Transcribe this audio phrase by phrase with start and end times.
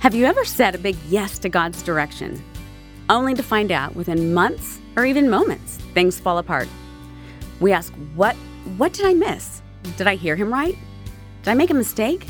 [0.00, 2.42] Have you ever said a big yes to God's direction,
[3.10, 6.68] only to find out within months or even moments things fall apart?
[7.60, 8.34] We ask, what,
[8.78, 9.60] what did I miss?
[9.98, 10.74] Did I hear him right?
[11.42, 12.26] Did I make a mistake?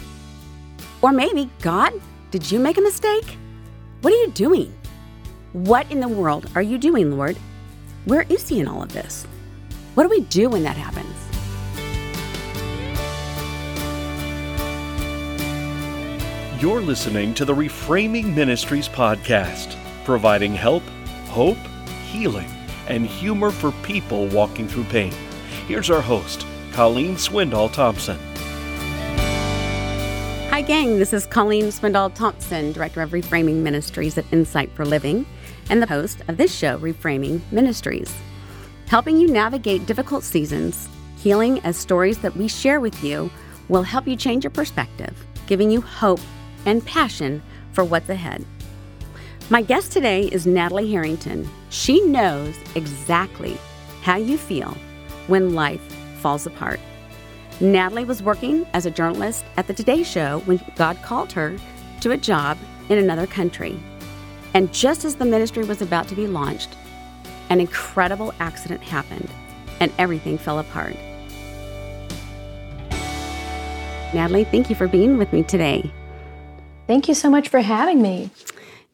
[1.01, 1.93] Or maybe, God,
[2.33, 3.39] did you make a mistake?
[4.01, 4.75] What are you doing?
[5.53, 7.37] What in the world are you doing, Lord?
[8.05, 9.29] Where is he in all of this?
[9.95, 11.30] What do we do when that happens?
[16.61, 20.83] You're listening to the Reframing Ministries podcast, providing help,
[21.29, 21.57] hope,
[22.11, 22.51] healing,
[22.87, 25.11] and humor for people walking through pain.
[25.67, 28.19] Here's our host, Colleen Swindoll Thompson.
[30.51, 30.99] Hi, gang.
[30.99, 35.25] This is Colleen Swindoll Thompson, Director of Reframing Ministries at Insight for Living,
[35.71, 38.15] and the host of this show, Reframing Ministries.
[38.87, 43.31] Helping you navigate difficult seasons, healing as stories that we share with you
[43.71, 46.21] will help you change your perspective, giving you hope
[46.67, 47.43] and passion
[47.73, 48.45] for what's ahead.
[49.49, 51.49] My guest today is Natalie Harrington.
[51.71, 53.59] She knows exactly
[54.03, 54.77] how you feel
[55.27, 55.83] when life
[56.21, 56.81] falls apart.
[57.61, 61.57] Natalie was working as a journalist at the Today Show when God called her
[62.01, 62.57] to a job
[62.89, 63.79] in another country.
[64.55, 66.71] And just as the ministry was about to be launched,
[67.51, 69.31] an incredible accident happened
[69.81, 70.97] and everything fell apart.
[74.15, 75.93] Natalie, thank you for being with me today.
[76.91, 78.31] Thank you so much for having me.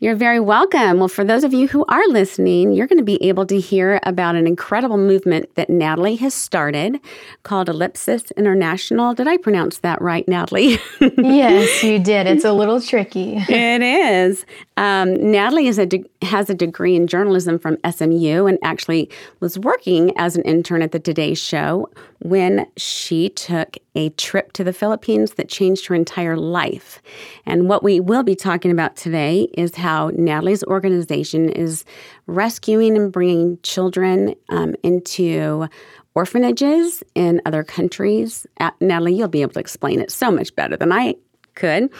[0.00, 0.98] You're very welcome.
[0.98, 3.98] Well, for those of you who are listening, you're going to be able to hear
[4.02, 7.00] about an incredible movement that Natalie has started
[7.44, 9.14] called Ellipsis International.
[9.14, 10.78] Did I pronounce that right, Natalie?
[11.00, 12.26] yes, you did.
[12.26, 13.36] It's a little tricky.
[13.48, 14.44] it is.
[14.76, 19.08] Um, Natalie is a de- has a degree in journalism from SMU and actually
[19.40, 21.88] was working as an intern at the Today Show
[22.20, 27.02] when she took a trip to the Philippines that changed her entire life.
[27.46, 31.84] And what we will be talking about today is how Natalie's organization is
[32.26, 35.66] rescuing and bringing children um, into
[36.14, 38.46] orphanages in other countries.
[38.60, 41.16] Uh, Natalie, you'll be able to explain it so much better than I
[41.54, 41.90] could.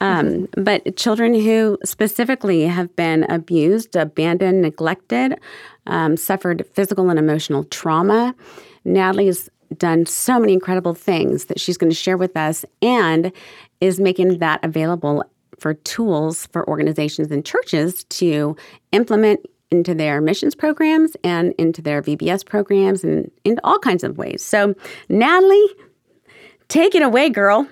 [0.00, 5.38] Um, but children who specifically have been abused, abandoned, neglected,
[5.86, 8.34] um, suffered physical and emotional trauma.
[8.84, 13.32] Natalie is done so many incredible things that she's going to share with us and
[13.80, 15.24] is making that available
[15.58, 18.56] for tools for organizations and churches to
[18.92, 19.40] implement
[19.70, 24.44] into their missions programs and into their VBS programs and in all kinds of ways.
[24.44, 24.74] So,
[25.08, 25.66] Natalie,
[26.68, 27.68] take it away, girl.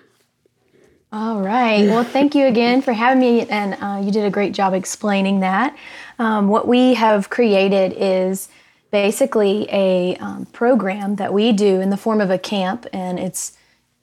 [1.13, 1.87] All right.
[1.87, 5.41] Well, thank you again for having me, and uh, you did a great job explaining
[5.41, 5.77] that.
[6.19, 8.49] Um, what we have created is
[8.95, 13.59] basically a um, program that we do in the form of a camp, and it's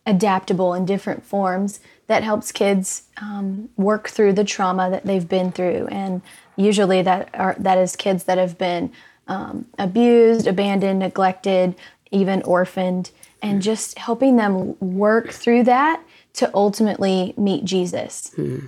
[0.05, 5.49] adaptable in different forms that helps kids um, work through the trauma that they've been
[5.49, 5.87] through.
[5.87, 6.21] And
[6.57, 8.91] usually that are that is kids that have been
[9.29, 11.73] um, abused, abandoned, neglected,
[12.11, 16.03] even orphaned, and just helping them work through that
[16.33, 18.29] to ultimately meet Jesus.
[18.35, 18.65] Hmm.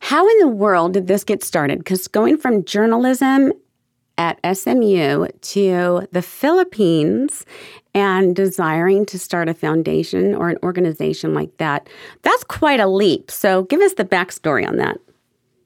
[0.00, 1.78] How in the world did this get started?
[1.78, 3.52] Because going from journalism
[4.18, 7.46] at SMU to the Philippines
[7.94, 11.88] and desiring to start a foundation or an organization like that,
[12.22, 13.30] that's quite a leap.
[13.30, 14.98] So give us the backstory on that.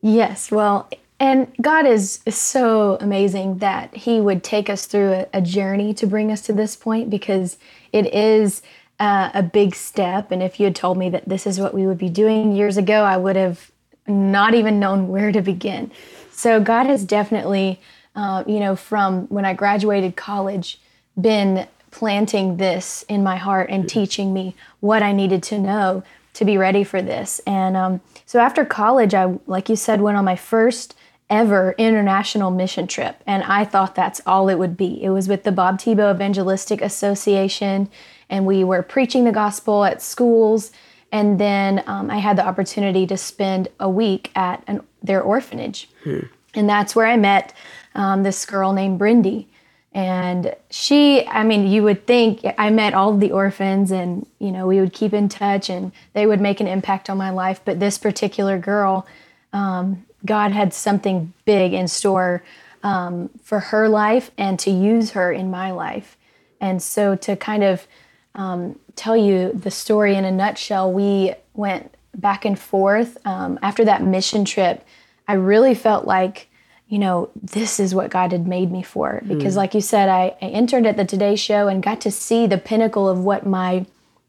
[0.02, 5.40] Yes, well, and God is, so amazing that He would take us through a, a
[5.40, 7.58] journey to bring us to this point because
[7.92, 8.60] it is
[8.98, 10.32] uh, a big step.
[10.32, 12.76] And if you had told me that this is what we would be doing years
[12.76, 13.70] ago, I would have
[14.08, 15.92] not even known where to begin.
[16.32, 17.80] So God has definitely
[18.14, 20.80] uh, you know, from when I graduated college,
[21.20, 26.02] been planting this in my heart and teaching me what I needed to know
[26.34, 27.40] to be ready for this.
[27.46, 30.96] And um, so after college, I, like you said, went on my first
[31.28, 33.22] ever international mission trip.
[33.26, 35.02] And I thought that's all it would be.
[35.02, 37.88] It was with the Bob Tebow Evangelistic Association,
[38.28, 40.72] and we were preaching the gospel at schools.
[41.10, 45.88] And then um, I had the opportunity to spend a week at an, their orphanage.
[46.04, 46.20] Hmm.
[46.54, 47.54] And that's where I met
[47.94, 49.46] um, this girl named Brindy.
[49.94, 54.50] And she, I mean, you would think I met all of the orphans and, you
[54.50, 57.60] know, we would keep in touch and they would make an impact on my life.
[57.62, 59.06] But this particular girl,
[59.52, 62.42] um, God had something big in store
[62.82, 66.16] um, for her life and to use her in my life.
[66.60, 67.86] And so to kind of
[68.34, 73.18] um, tell you the story in a nutshell, we went back and forth.
[73.26, 74.84] Um, after that mission trip,
[75.28, 76.48] I really felt like
[76.92, 79.22] you know, this is what God had made me for.
[79.26, 79.56] Because, mm.
[79.56, 82.58] like you said, I, I interned at the Today Show and got to see the
[82.58, 83.86] pinnacle of what my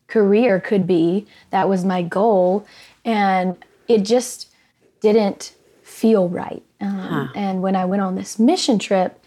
[0.07, 1.27] career could be.
[1.49, 2.65] That was my goal.
[3.03, 3.57] And
[3.89, 4.47] it just
[5.01, 5.51] didn't
[5.81, 6.63] feel right.
[6.79, 7.27] Um, huh.
[7.35, 9.21] And when I went on this mission trip,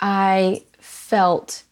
[0.00, 1.64] I felt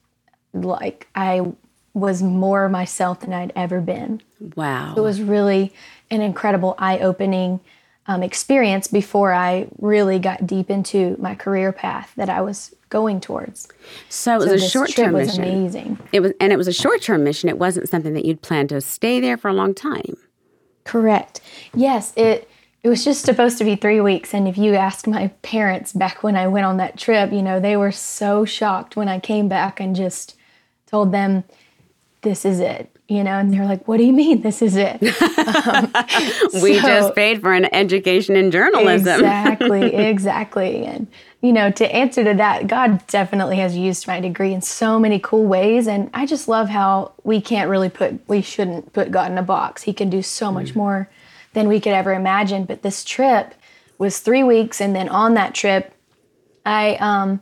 [0.53, 1.53] like I
[1.95, 4.21] was more myself than I'd ever been.
[4.57, 4.93] Wow.
[4.95, 5.73] It was really
[6.11, 7.61] an incredible eye opening
[8.09, 13.21] um, experience before I really got deep into my career path that I was going
[13.21, 13.69] towards.
[14.09, 15.45] So it was so a short term mission.
[15.45, 15.99] Amazing.
[16.11, 17.51] It was, and it was a short term mission.
[17.51, 20.17] It wasn't something that you'd planned to stay there for a long time.
[20.85, 21.43] Correct.
[21.75, 22.49] Yes, it
[22.83, 24.33] it was just supposed to be three weeks.
[24.33, 27.61] And if you ask my parents back when I went on that trip, you know,
[27.61, 30.37] they were so shocked when I came back and just
[30.87, 31.45] told them,
[32.23, 35.03] "This is it." You know, and they're like, "What do you mean this is it?"
[35.03, 35.91] Um,
[36.63, 39.15] we so, just paid for an education in journalism.
[39.15, 40.85] exactly, exactly.
[40.85, 41.07] And
[41.41, 45.19] you know, to answer to that, God definitely has used my degree in so many
[45.19, 49.33] cool ways, and I just love how we can't really put, we shouldn't put God
[49.33, 49.83] in a box.
[49.83, 50.77] He can do so much mm.
[50.77, 51.11] more
[51.55, 52.65] than we could ever imagine.
[52.65, 53.55] But this trip
[53.97, 55.95] was three weeks, and then on that trip,
[56.67, 57.41] I, um,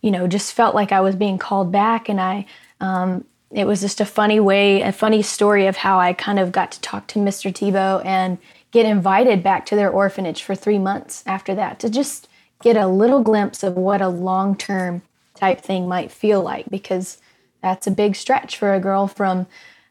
[0.00, 2.46] you know, just felt like I was being called back, and I
[2.80, 6.52] um, it was just a funny way, a funny story of how I kind of
[6.52, 7.52] got to talk to Mr.
[7.52, 8.38] Tebow and
[8.70, 12.28] get invited back to their orphanage for three months after that to just
[12.62, 15.02] get a little glimpse of what a long term
[15.34, 17.18] type thing might feel like because
[17.62, 19.46] that's a big stretch for a girl from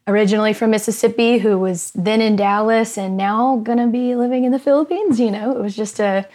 [0.08, 4.58] originally from Mississippi who was then in Dallas and now gonna be living in the
[4.58, 5.20] Philippines.
[5.20, 6.26] You know, it was just a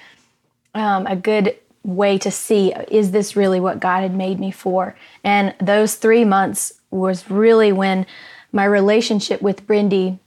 [0.73, 4.95] um, a good way to see is this really what God had made me for?
[5.23, 8.05] And those three months was really when
[8.51, 10.19] my relationship with Brindy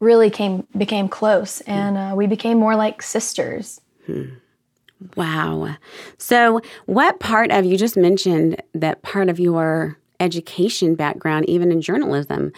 [0.00, 3.80] really came became close, and uh, we became more like sisters.
[4.06, 4.30] Hmm.
[5.16, 5.76] Wow.
[6.18, 11.80] So, what part of you just mentioned that part of your education background, even in
[11.80, 12.52] journalism,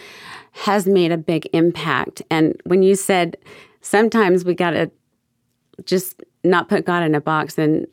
[0.51, 2.21] has made a big impact?
[2.29, 3.37] And when you said
[3.85, 4.91] sometimes we got to
[5.85, 7.85] just not put God in a box and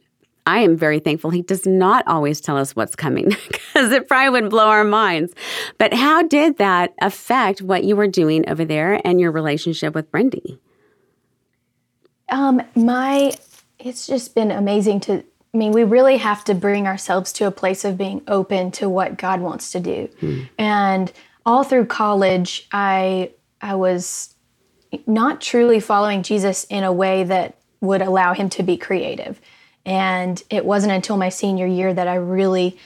[0.46, 4.40] I am very thankful he does not always tell us what's coming because it probably
[4.40, 5.32] would blow our minds.
[5.78, 10.10] But how did that affect what you were doing over there and your relationship with
[10.10, 10.58] Brindy?
[12.28, 13.32] Um, my,
[13.78, 15.24] it's just been amazing to.
[15.54, 18.88] I mean, we really have to bring ourselves to a place of being open to
[18.88, 20.08] what God wants to do.
[20.18, 20.40] Hmm.
[20.56, 21.12] And
[21.44, 24.34] all through college, I I was
[25.06, 29.40] not truly following Jesus in a way that would allow him to be creative.
[29.86, 32.78] And it wasn't until my senior year that I really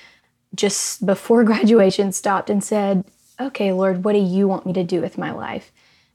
[0.55, 3.05] just before graduation stopped and said,
[3.41, 5.73] Okay, Lord, what do you want me to do with my life?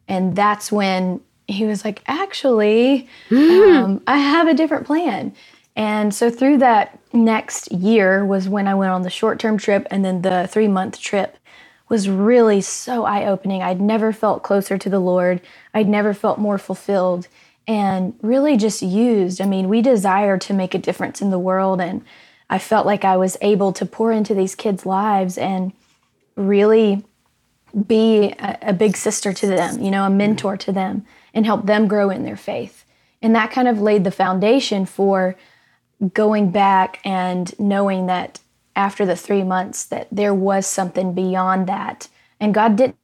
[0.08, 5.34] And that's when he was like, Actually, um, I have a different plan.
[5.76, 9.88] And so through that next year was when I went on the short term trip,
[9.92, 11.38] and then the three month trip
[11.90, 13.62] was really so eye opening.
[13.62, 15.42] I'd never felt closer to the Lord,
[15.74, 17.28] I'd never felt more fulfilled
[17.68, 19.42] and really just used.
[19.42, 22.04] I mean, we desire to make a difference in the world, and
[22.50, 25.72] I felt like I was able to pour into these kids' lives and
[26.36, 27.06] really
[27.88, 31.66] be a, a, big sister to them, you know, a mentor to them, and help
[31.66, 32.84] them grow in their faith.
[33.22, 35.38] And that kind of laid the foundation for
[36.14, 38.40] going back and knowing that
[38.76, 42.08] after the three months that there was something beyond that.
[42.40, 42.98] And God didn't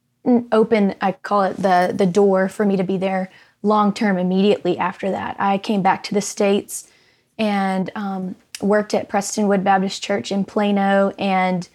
[0.51, 3.29] open, I call it the the door for me to be there
[3.63, 5.35] long term immediately after that.
[5.39, 6.89] I came back to the States
[7.37, 11.67] and um, worked at Prestonwood Baptist Church in Plano and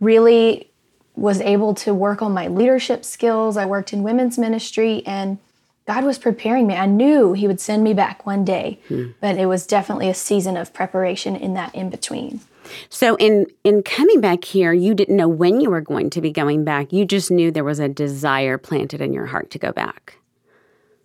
[0.00, 0.70] really
[1.16, 3.56] was able to work on my leadership skills.
[3.56, 5.38] I worked in women's ministry and
[5.86, 6.74] God was preparing me.
[6.74, 9.10] I knew He would send me back one day, hmm.
[9.20, 12.40] but it was definitely a season of preparation in that in between.
[12.88, 16.30] So in in coming back here, you didn't know when you were going to be
[16.30, 16.92] going back.
[16.92, 20.16] You just knew there was a desire planted in your heart to go back.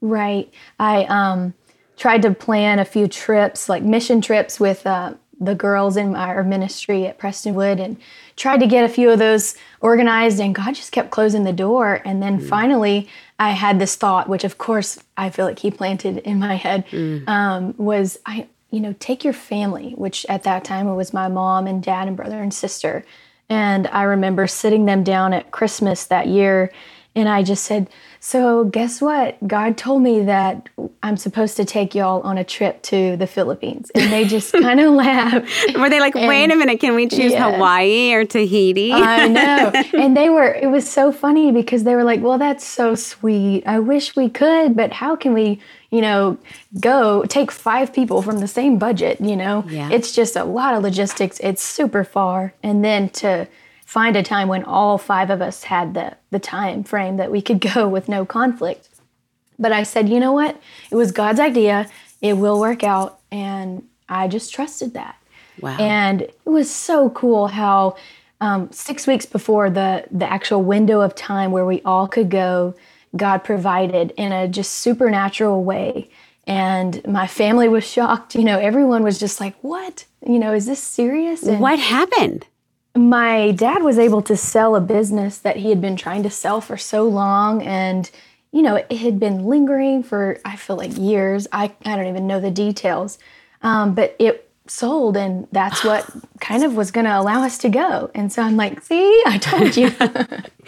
[0.01, 0.51] Right.
[0.79, 1.53] I um,
[1.97, 6.43] tried to plan a few trips, like mission trips with uh, the girls in our
[6.43, 7.97] ministry at Prestonwood, and
[8.35, 10.39] tried to get a few of those organized.
[10.39, 12.01] And God just kept closing the door.
[12.05, 12.47] And then mm.
[12.47, 16.55] finally, I had this thought, which of course I feel like He planted in my
[16.55, 17.27] head, mm.
[17.27, 21.27] um, was I, you know, take your family, which at that time it was my
[21.27, 23.03] mom and dad and brother and sister.
[23.49, 26.71] And I remember sitting them down at Christmas that year,
[27.15, 27.89] and I just said,
[28.21, 29.37] so, guess what?
[29.47, 30.67] God told me that
[31.01, 33.91] I'm supposed to take y'all on a trip to the Philippines.
[33.95, 35.47] And they just kind of laughed.
[35.75, 37.55] Were they like, and, wait a minute, can we choose yes.
[37.55, 38.91] Hawaii or Tahiti?
[38.91, 39.71] I know.
[39.93, 43.65] And they were, it was so funny because they were like, well, that's so sweet.
[43.65, 45.59] I wish we could, but how can we,
[45.89, 46.37] you know,
[46.79, 49.19] go take five people from the same budget?
[49.19, 49.89] You know, yeah.
[49.91, 51.39] it's just a lot of logistics.
[51.41, 52.53] It's super far.
[52.63, 53.47] And then to,
[53.89, 57.41] find a time when all five of us had the, the time frame that we
[57.41, 58.87] could go with no conflict.
[59.57, 60.61] But I said, you know what?
[60.91, 61.89] It was God's idea.
[62.21, 63.19] it will work out.
[63.31, 65.17] And I just trusted that.
[65.59, 65.75] Wow.
[65.79, 67.95] And it was so cool how
[68.41, 72.75] um, six weeks before the the actual window of time where we all could go,
[73.17, 76.09] God provided in a just supernatural way.
[76.47, 78.35] And my family was shocked.
[78.35, 80.05] You know, everyone was just like, "What?
[80.25, 82.45] You know, is this serious?" And what happened?
[82.95, 86.59] My dad was able to sell a business that he had been trying to sell
[86.59, 88.09] for so long and
[88.51, 91.47] you know it had been lingering for i feel like years.
[91.51, 93.17] I, I don't even know the details.
[93.61, 96.07] Um, but it sold and that's what
[96.39, 98.09] kind of was going to allow us to go.
[98.13, 99.23] And so i'm like see?
[99.25, 99.91] I told you.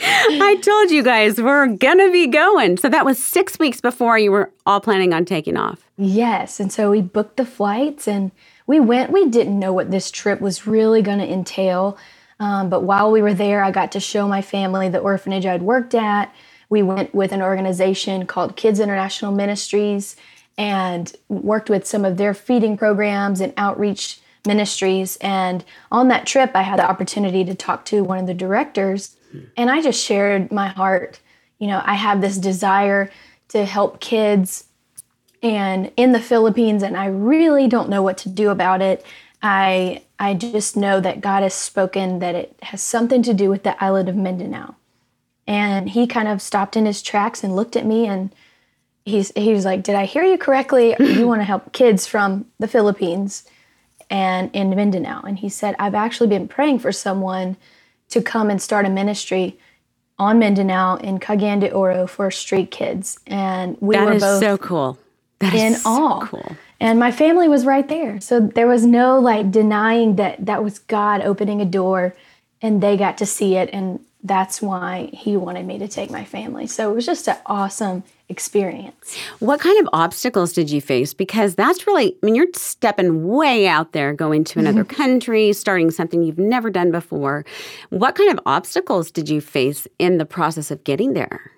[0.01, 2.77] I told you guys we're gonna be going.
[2.77, 5.89] So that was six weeks before you were all planning on taking off.
[5.97, 8.31] yes and so we booked the flights and
[8.67, 11.97] we went we didn't know what this trip was really going to entail
[12.39, 15.61] um, but while we were there i got to show my family the orphanage i'd
[15.61, 16.33] worked at
[16.69, 20.15] we went with an organization called kids international ministries
[20.57, 25.17] and worked with some of their feeding programs and outreach ministries.
[25.17, 29.15] And on that trip, I had the opportunity to talk to one of the directors,
[29.55, 31.19] and I just shared my heart.
[31.59, 33.11] You know, I have this desire
[33.49, 34.65] to help kids
[35.41, 39.05] and in the Philippines, and I really don't know what to do about it.
[39.41, 43.63] I I just know that God has spoken that it has something to do with
[43.63, 44.75] the island of Mindanao.
[45.47, 48.33] And he kind of stopped in his tracks and looked at me and
[49.03, 50.95] he's he was like, "Did I hear you correctly?
[50.99, 53.45] You want to help kids from the Philippines
[54.09, 57.57] and in Mindanao?" And he said, "I've actually been praying for someone
[58.09, 59.57] to come and start a ministry
[60.19, 64.39] on Mindanao in Cagayan de Oro for street kids." And we That were is both
[64.39, 64.99] so cool.
[65.41, 66.25] That in so awe.
[66.25, 66.55] cool.
[66.79, 68.19] And my family was right there.
[68.21, 72.15] So there was no like denying that that was God opening a door
[72.61, 73.69] and they got to see it.
[73.71, 76.67] And that's why he wanted me to take my family.
[76.67, 79.17] So it was just an awesome experience.
[79.39, 81.13] What kind of obstacles did you face?
[81.13, 85.91] Because that's really, I mean, you're stepping way out there, going to another country, starting
[85.91, 87.45] something you've never done before.
[87.89, 91.51] What kind of obstacles did you face in the process of getting there?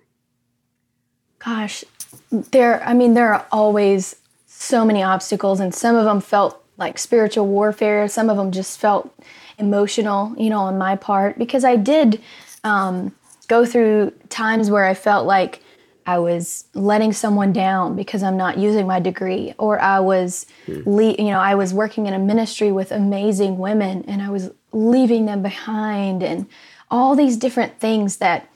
[1.44, 1.84] Gosh,
[2.32, 4.16] there, I mean, there are always
[4.48, 8.80] so many obstacles, and some of them felt like spiritual warfare, some of them just
[8.80, 9.14] felt
[9.58, 12.22] emotional, you know, on my part, because I did
[12.64, 13.14] um,
[13.48, 15.62] go through times where I felt like
[16.06, 21.16] I was letting someone down because I'm not using my degree, or I was, le-
[21.16, 25.26] you know, I was working in a ministry with amazing women and I was leaving
[25.26, 26.48] them behind, and
[26.90, 28.50] all these different things that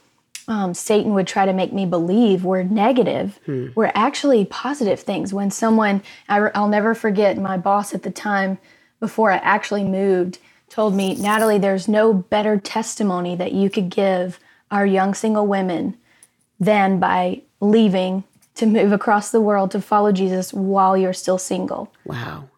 [0.47, 3.39] um, Satan would try to make me believe were negative
[3.75, 5.33] were actually positive things.
[5.33, 8.57] When someone, I, will never forget, my boss at the time,
[8.99, 10.39] before I actually moved,
[10.69, 14.39] told me, Natalie, there's no better testimony that you could give
[14.71, 15.97] our young single women
[16.59, 18.23] than by leaving
[18.55, 21.93] to move across the world to follow Jesus while you're still single.
[22.05, 22.49] Wow.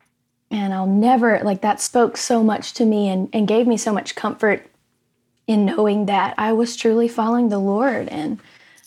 [0.51, 3.93] And I'll never, like, that spoke so much to me and, and gave me so
[3.93, 4.65] much comfort
[5.49, 8.07] in knowing that I was truly following the Lord.
[8.09, 8.39] And,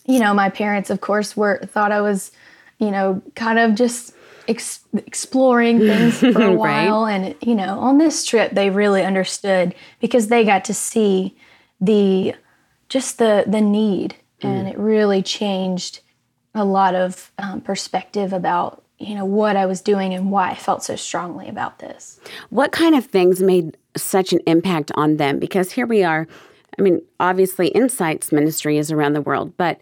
[0.05, 2.31] you know, my parents, of course, were thought I was,
[2.79, 4.15] you know, kind of just
[4.47, 6.55] ex- exploring things for a Right.
[6.87, 7.05] while.
[7.05, 11.35] And, you know, on this trip, they really understood because they got to see
[11.81, 12.33] the
[12.87, 15.99] just the the need, and it really changed
[16.55, 20.55] a lot of um, perspective about you know what I was doing and why I
[20.55, 22.19] felt so strongly about this.
[22.51, 25.39] What kind of things made such an impact on them?
[25.39, 26.25] Because here we are.
[26.77, 29.81] I mean, obviously, Insights Ministry is around the world, but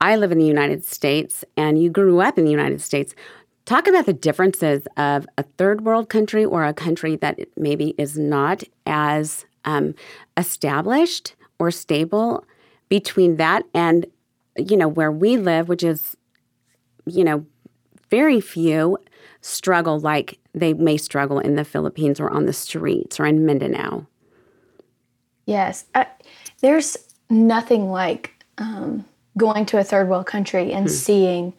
[0.00, 3.14] I live in the United States and you grew up in the United States.
[3.64, 8.18] Talk about the differences of a third world country or a country that maybe is
[8.18, 9.94] not as um,
[10.36, 12.44] established or stable
[12.88, 14.06] between that and,
[14.56, 16.16] you know, where we live, which is,
[17.06, 17.46] you know,
[18.10, 18.98] very few
[19.40, 24.06] struggle like they may struggle in the Philippines or on the streets or in Mindanao.
[25.46, 26.06] Yes, I,
[26.60, 26.96] there's
[27.30, 29.04] nothing like um,
[29.36, 31.52] going to a third world country and seeing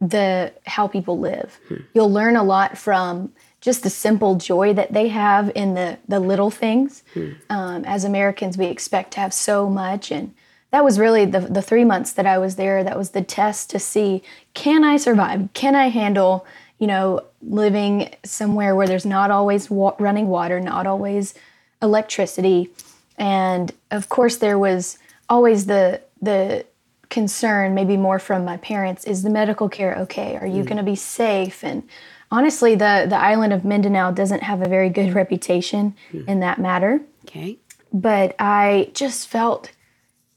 [0.00, 1.58] the how people live.
[1.94, 6.20] You'll learn a lot from just the simple joy that they have in the the
[6.20, 7.02] little things.
[7.50, 10.34] Um, as Americans, we expect to have so much, and
[10.70, 12.84] that was really the the three months that I was there.
[12.84, 14.22] That was the test to see
[14.54, 15.48] can I survive?
[15.54, 16.44] Can I handle?
[16.78, 21.32] You know, living somewhere where there's not always wa- running water, not always
[21.80, 22.70] electricity,
[23.18, 26.64] and of course there was always the the
[27.08, 30.36] concern maybe more from my parents is the medical care okay?
[30.36, 30.66] Are you mm.
[30.66, 31.62] going to be safe?
[31.62, 31.88] And
[32.30, 36.28] honestly the the island of mindanao doesn't have a very good reputation hmm.
[36.28, 37.00] in that matter.
[37.24, 37.58] Okay.
[37.92, 39.72] but i just felt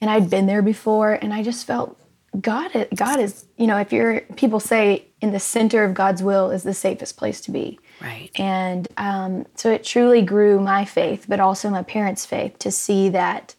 [0.02, 2.00] and i'd been there before and i just felt
[2.40, 6.52] God, God is, you know, if you're, people say in the center of God's will
[6.52, 7.80] is the safest place to be.
[8.02, 8.32] Right.
[8.36, 13.10] And um, so it truly grew my faith, but also my parents' faith to see
[13.10, 13.56] that,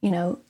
[0.00, 0.40] you know,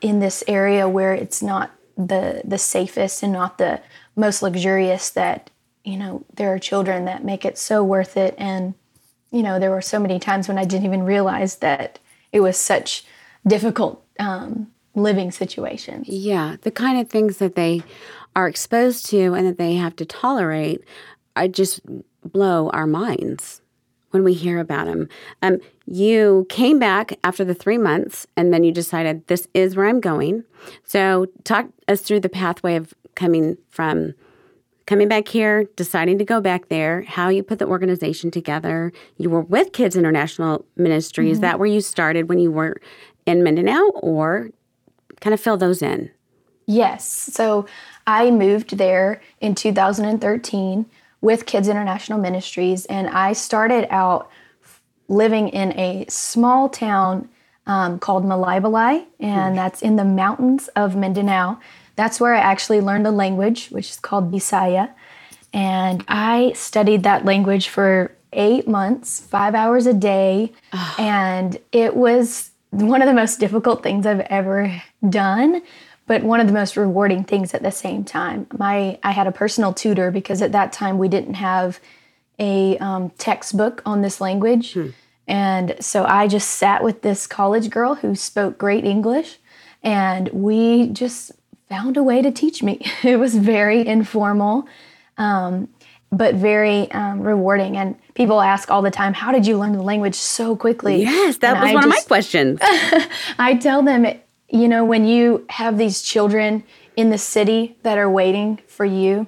[0.00, 3.80] in this area where it's not the the safest and not the
[4.16, 5.50] most luxurious, that
[5.84, 8.34] you know there are children that make it so worth it.
[8.38, 8.74] And
[9.30, 11.98] you know, there were so many times when I didn't even realize that
[12.32, 13.04] it was such
[13.46, 16.04] difficult um, living situation.
[16.06, 17.82] Yeah, the kind of things that they
[18.34, 20.82] are exposed to and that they have to tolerate,
[21.36, 21.80] I just
[22.32, 23.60] blow our minds
[24.10, 25.08] when we hear about them.
[25.42, 29.86] Um, you came back after the three months and then you decided this is where
[29.86, 30.44] I'm going.
[30.84, 34.14] So, talk us through the pathway of coming from
[34.86, 38.90] coming back here, deciding to go back there, how you put the organization together.
[39.18, 41.26] You were with Kids International Ministry.
[41.26, 41.32] Mm-hmm.
[41.32, 42.80] Is that where you started when you were
[43.26, 44.48] in Mindanao, or
[45.20, 46.10] kind of fill those in?
[46.64, 47.06] Yes.
[47.06, 47.66] So,
[48.06, 50.86] I moved there in 2013
[51.20, 54.30] with Kids International Ministries, and I started out
[55.08, 57.28] living in a small town
[57.66, 61.58] um, called Malaybalay, and that's in the mountains of Mindanao.
[61.96, 64.90] That's where I actually learned a language, which is called Bisaya.
[65.52, 70.52] And I studied that language for eight months, five hours a day.
[70.98, 75.62] and it was one of the most difficult things I've ever done
[76.08, 78.48] but one of the most rewarding things at the same time.
[78.58, 81.78] My I had a personal tutor because at that time we didn't have
[82.40, 84.88] a um, textbook on this language, hmm.
[85.28, 89.38] and so I just sat with this college girl who spoke great English,
[89.82, 91.30] and we just
[91.68, 92.84] found a way to teach me.
[93.04, 94.66] It was very informal.
[95.18, 95.68] Um,
[96.10, 97.76] but very um, rewarding.
[97.76, 101.02] And people ask all the time, How did you learn the language so quickly?
[101.02, 102.58] Yes, that and was I one just, of my questions.
[103.38, 104.06] I tell them
[104.48, 106.64] you know, when you have these children
[106.96, 109.26] in the city that are waiting for you,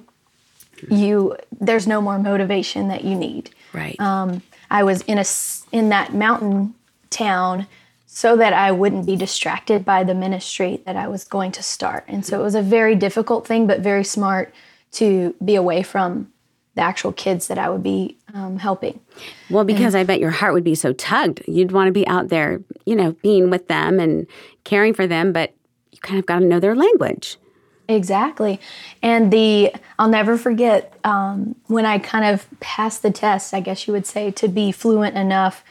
[0.89, 3.51] you there's no more motivation that you need.
[3.73, 3.99] Right.
[3.99, 5.25] Um, I was in a
[5.71, 6.73] in that mountain
[7.09, 7.67] town
[8.07, 12.03] so that I wouldn't be distracted by the ministry that I was going to start.
[12.07, 14.53] And so it was a very difficult thing, but very smart
[14.93, 16.30] to be away from
[16.75, 18.99] the actual kids that I would be um, helping.
[19.49, 21.43] Well, because and, I bet your heart would be so tugged.
[21.47, 24.25] You'd want to be out there, you know, being with them and
[24.63, 25.53] caring for them, but
[25.91, 27.37] you kind of got to know their language.
[27.89, 28.59] Exactly.
[29.01, 33.85] And the, I'll never forget um, when I kind of passed the test, I guess
[33.85, 35.65] you would say, to be fluent enough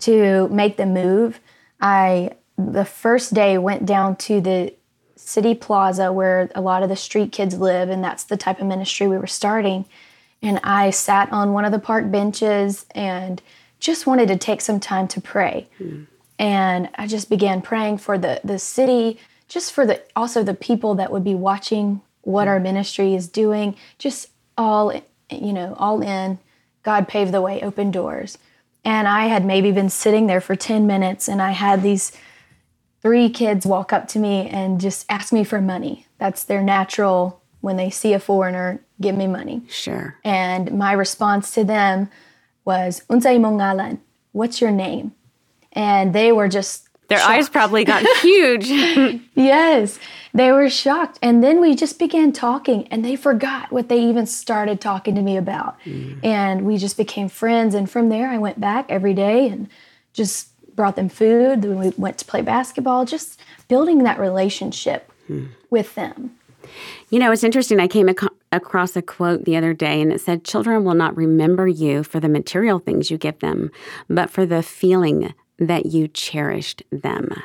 [0.00, 1.40] to make the move.
[1.80, 4.74] I, the first day, went down to the
[5.16, 8.66] city plaza where a lot of the street kids live, and that's the type of
[8.66, 9.86] ministry we were starting
[10.46, 13.42] and I sat on one of the park benches and
[13.80, 15.66] just wanted to take some time to pray.
[15.80, 16.06] Mm.
[16.38, 20.94] And I just began praying for the, the city, just for the also the people
[20.94, 24.92] that would be watching what our ministry is doing, just all
[25.30, 26.38] you know, all in.
[26.84, 28.38] God paved the way, open doors.
[28.84, 32.12] And I had maybe been sitting there for 10 minutes and I had these
[33.02, 36.06] three kids walk up to me and just ask me for money.
[36.18, 39.62] That's their natural when they see a foreigner, give me money.
[39.68, 40.18] Sure.
[40.24, 42.08] And my response to them
[42.64, 43.98] was, Unsay mongalan,
[44.32, 45.12] what's your name?
[45.72, 47.30] And they were just their shocked.
[47.30, 48.68] eyes probably got huge.
[49.34, 49.98] yes,
[50.34, 51.18] they were shocked.
[51.22, 55.22] And then we just began talking, and they forgot what they even started talking to
[55.22, 55.80] me about.
[55.84, 56.24] Mm.
[56.24, 57.74] And we just became friends.
[57.74, 59.68] And from there, I went back every day and
[60.12, 61.62] just brought them food.
[61.62, 65.48] Then we went to play basketball, just building that relationship mm.
[65.70, 66.35] with them.
[67.10, 67.80] You know, it's interesting.
[67.80, 71.16] I came ac- across a quote the other day and it said, Children will not
[71.16, 73.70] remember you for the material things you give them,
[74.08, 77.42] but for the feeling that you cherished them.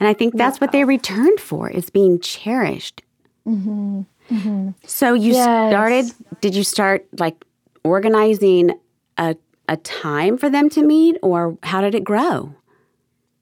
[0.00, 3.02] And I think that's what they returned for is being cherished.
[3.46, 4.02] Mm-hmm.
[4.30, 4.70] Mm-hmm.
[4.84, 5.44] So you yes.
[5.70, 7.44] started, did you start like
[7.82, 8.78] organizing
[9.16, 9.36] a,
[9.68, 12.54] a time for them to meet or how did it grow?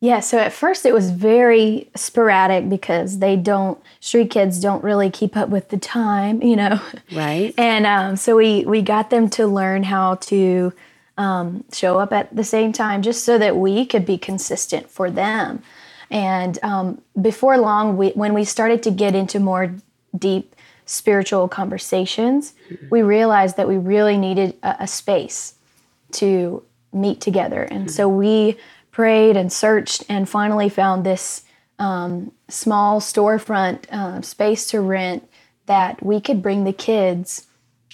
[0.01, 5.11] Yeah, so at first it was very sporadic because they don't street kids don't really
[5.11, 6.81] keep up with the time, you know.
[7.13, 7.55] Right.
[7.59, 10.73] And um, so we we got them to learn how to
[11.19, 15.11] um, show up at the same time, just so that we could be consistent for
[15.11, 15.63] them.
[16.11, 19.75] And um, before long, we, when we started to get into more
[20.17, 20.55] deep
[20.85, 22.87] spiritual conversations, mm-hmm.
[22.91, 25.55] we realized that we really needed a, a space
[26.13, 27.89] to meet together, and mm-hmm.
[27.89, 28.57] so we
[28.97, 31.45] prayed and searched and finally found this
[31.79, 35.29] um, small storefront uh, space to rent
[35.67, 37.47] that we could bring the kids.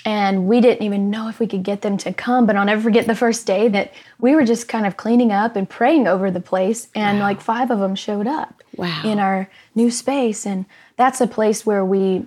[0.04, 2.80] And we didn't even know if we could get them to come, but I'll never
[2.80, 6.30] forget the first day that we were just kind of cleaning up and praying over
[6.30, 7.24] the place, and wow.
[7.24, 8.62] like five of them showed up.
[8.76, 9.02] wow.
[9.04, 10.46] in our new space.
[10.46, 12.26] And that's a place where we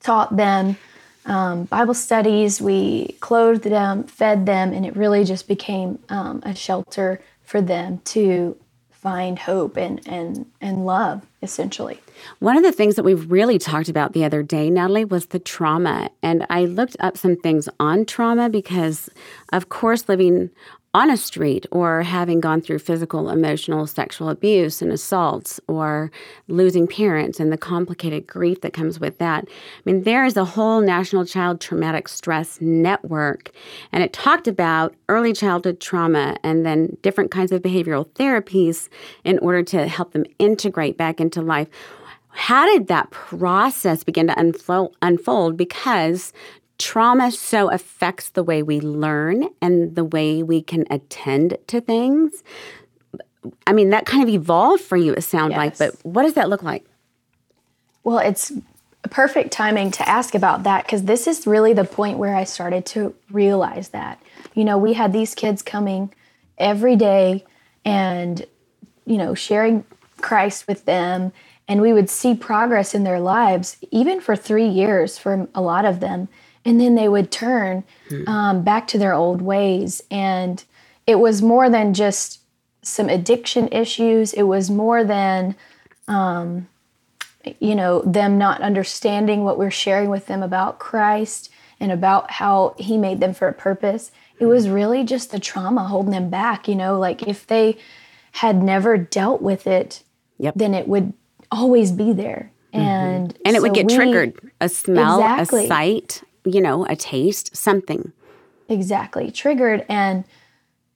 [0.00, 0.78] taught them
[1.26, 6.54] um, Bible studies, we clothed them, fed them, and it really just became um, a
[6.54, 8.56] shelter for them to
[8.92, 11.98] find hope and, and, and love, essentially.
[12.38, 15.40] One of the things that we've really talked about the other day, Natalie, was the
[15.40, 16.10] trauma.
[16.22, 19.10] And I looked up some things on trauma because,
[19.52, 20.50] of course, living
[20.92, 26.10] on a street or having gone through physical, emotional, sexual abuse and assaults or
[26.48, 29.44] losing parents and the complicated grief that comes with that.
[29.46, 33.52] I mean, there is a whole National Child Traumatic Stress Network,
[33.92, 38.88] and it talked about early childhood trauma and then different kinds of behavioral therapies
[39.22, 41.68] in order to help them integrate back into life.
[42.32, 44.96] How did that process begin to unfold?
[45.02, 45.56] unfold?
[45.56, 46.32] Because
[46.80, 52.42] trauma so affects the way we learn and the way we can attend to things.
[53.66, 55.58] I mean, that kind of evolved for you, it sounds yes.
[55.58, 56.84] like, but what does that look like?
[58.02, 58.52] Well, it's
[59.10, 62.86] perfect timing to ask about that because this is really the point where I started
[62.86, 64.20] to realize that.
[64.54, 66.12] You know, we had these kids coming
[66.58, 67.44] every day
[67.84, 68.44] and,
[69.06, 69.84] you know, sharing
[70.20, 71.32] Christ with them,
[71.68, 75.84] and we would see progress in their lives, even for three years for a lot
[75.84, 76.28] of them
[76.64, 78.28] and then they would turn hmm.
[78.28, 80.64] um, back to their old ways and
[81.06, 82.40] it was more than just
[82.82, 85.54] some addiction issues it was more than
[86.08, 86.68] um,
[87.58, 92.74] you know them not understanding what we're sharing with them about christ and about how
[92.78, 94.72] he made them for a purpose it was hmm.
[94.72, 97.76] really just the trauma holding them back you know like if they
[98.32, 100.02] had never dealt with it
[100.38, 100.54] yep.
[100.56, 101.12] then it would
[101.50, 102.80] always be there mm-hmm.
[102.80, 105.64] and and it so would get we, triggered a smell exactly.
[105.64, 108.12] a sight you know, a taste, something.
[108.68, 109.84] Exactly, triggered.
[109.88, 110.24] And,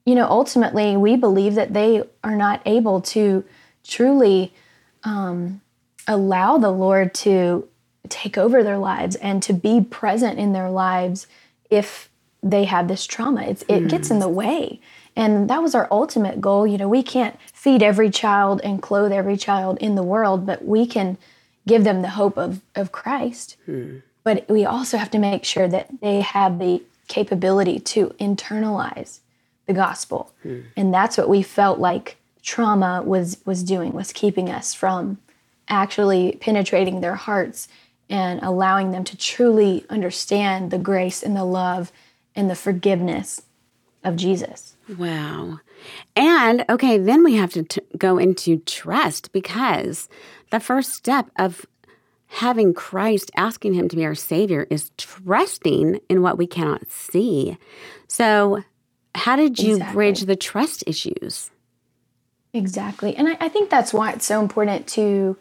[0.04, 3.44] you know, ultimately, we believe that they are not able to
[3.83, 4.54] truly
[5.02, 5.61] um,
[6.07, 7.68] allow the Lord to
[8.09, 11.26] take over their lives and to be present in their lives
[11.70, 12.11] if
[12.42, 13.42] they have this trauma.
[13.42, 13.88] It's, it mm.
[13.88, 14.80] gets in the way.
[15.16, 16.66] And that was our ultimate goal.
[16.66, 20.64] You know, we can't feed every child and clothe every child in the world, but
[20.64, 21.16] we can
[21.66, 23.57] give them the hope of, of Christ.
[23.66, 24.02] Mm.
[24.25, 29.21] But we also have to make sure that they have the capability to internalize
[29.67, 30.33] the gospel.
[30.45, 30.65] Mm.
[30.77, 35.19] And that's what we felt like trauma was was doing was keeping us from
[35.69, 37.69] actually penetrating their hearts
[38.11, 41.91] and allowing them to truly understand the grace and the love
[42.37, 43.43] and the forgiveness
[44.03, 44.77] of Jesus.
[44.99, 45.61] Wow.
[46.15, 50.09] And okay, then we have to t- go into trust because
[50.51, 51.65] the first step of
[52.29, 57.57] having Christ asking him to be our Savior is trusting in what we cannot see.
[58.09, 58.63] So,
[59.15, 59.95] how did you exactly.
[59.95, 61.51] bridge the trust issues?
[62.53, 63.15] Exactly.
[63.17, 65.37] And I, I, think that's why it's so important to,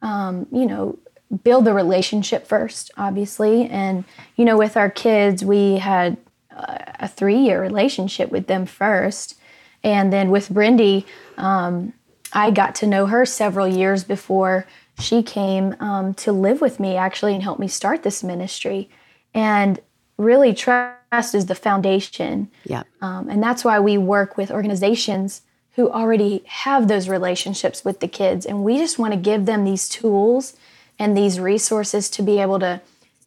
[0.00, 0.98] um, you know,
[1.44, 3.66] build the relationship first, obviously.
[3.68, 4.04] And,
[4.36, 6.16] you know, with our kids, we had
[6.56, 9.38] a three year relationship with them first.
[9.82, 11.04] And then with Brindy,
[11.36, 11.92] um,
[12.32, 14.66] I got to know her several years before
[15.02, 18.88] she came um, to live with me actually and help me start this ministry.
[19.34, 19.80] And
[20.16, 22.50] really, trust is the foundation.
[22.64, 22.82] Yeah.
[23.00, 25.42] Um, and that's why we work with organizations
[25.76, 28.44] who already have those relationships with the kids.
[28.44, 30.54] And we just want to give them these tools
[30.98, 32.80] and these resources to be able to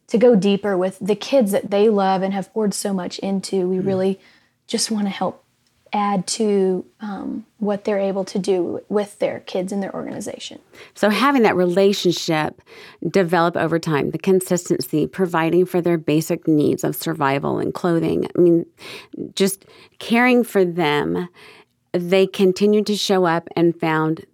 [0.07, 3.67] to go deeper with the kids that they love and have poured so much into.
[3.67, 3.85] We mm.
[3.87, 4.19] really
[4.67, 5.43] just want to help
[5.95, 10.59] add to um, what they're able to do with their kids in their organization.
[10.93, 12.61] So, having that relationship
[13.09, 18.41] develop over time, the consistency, providing for their basic needs of survival and clothing, I
[18.41, 18.65] mean,
[19.33, 19.65] just
[19.97, 21.29] caring for them,
[21.93, 24.25] they continued to show up and found,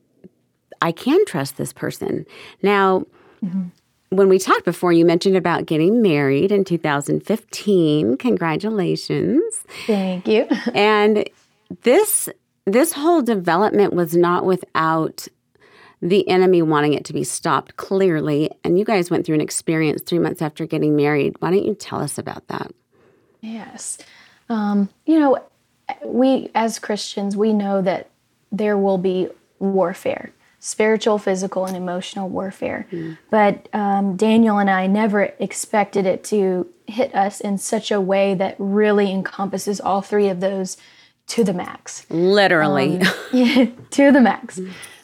[0.81, 2.25] I can trust this person.
[2.63, 3.05] Now,
[3.45, 3.67] mm-hmm
[4.11, 8.17] when we talked before, you mentioned about getting married in 2015.
[8.17, 9.63] Congratulations.
[9.87, 10.47] Thank you.
[10.75, 11.29] and
[11.81, 12.29] this
[12.65, 15.27] this whole development was not without
[16.01, 18.49] the enemy wanting it to be stopped clearly.
[18.63, 21.35] And you guys went through an experience three months after getting married.
[21.39, 22.71] Why don't you tell us about that?
[23.41, 23.97] Yes.
[24.49, 25.39] Um, you know
[26.05, 28.09] we as christians we know that
[28.51, 29.27] there will be
[29.59, 32.87] warfare spiritual physical and emotional warfare.
[32.91, 33.17] Mm.
[33.29, 38.33] but um, daniel and i never expected it to hit us in such a way
[38.33, 40.77] that really encompasses all three of those
[41.31, 42.05] to the max.
[42.09, 43.01] Literally.
[43.01, 43.07] Um,
[43.91, 44.59] to the max.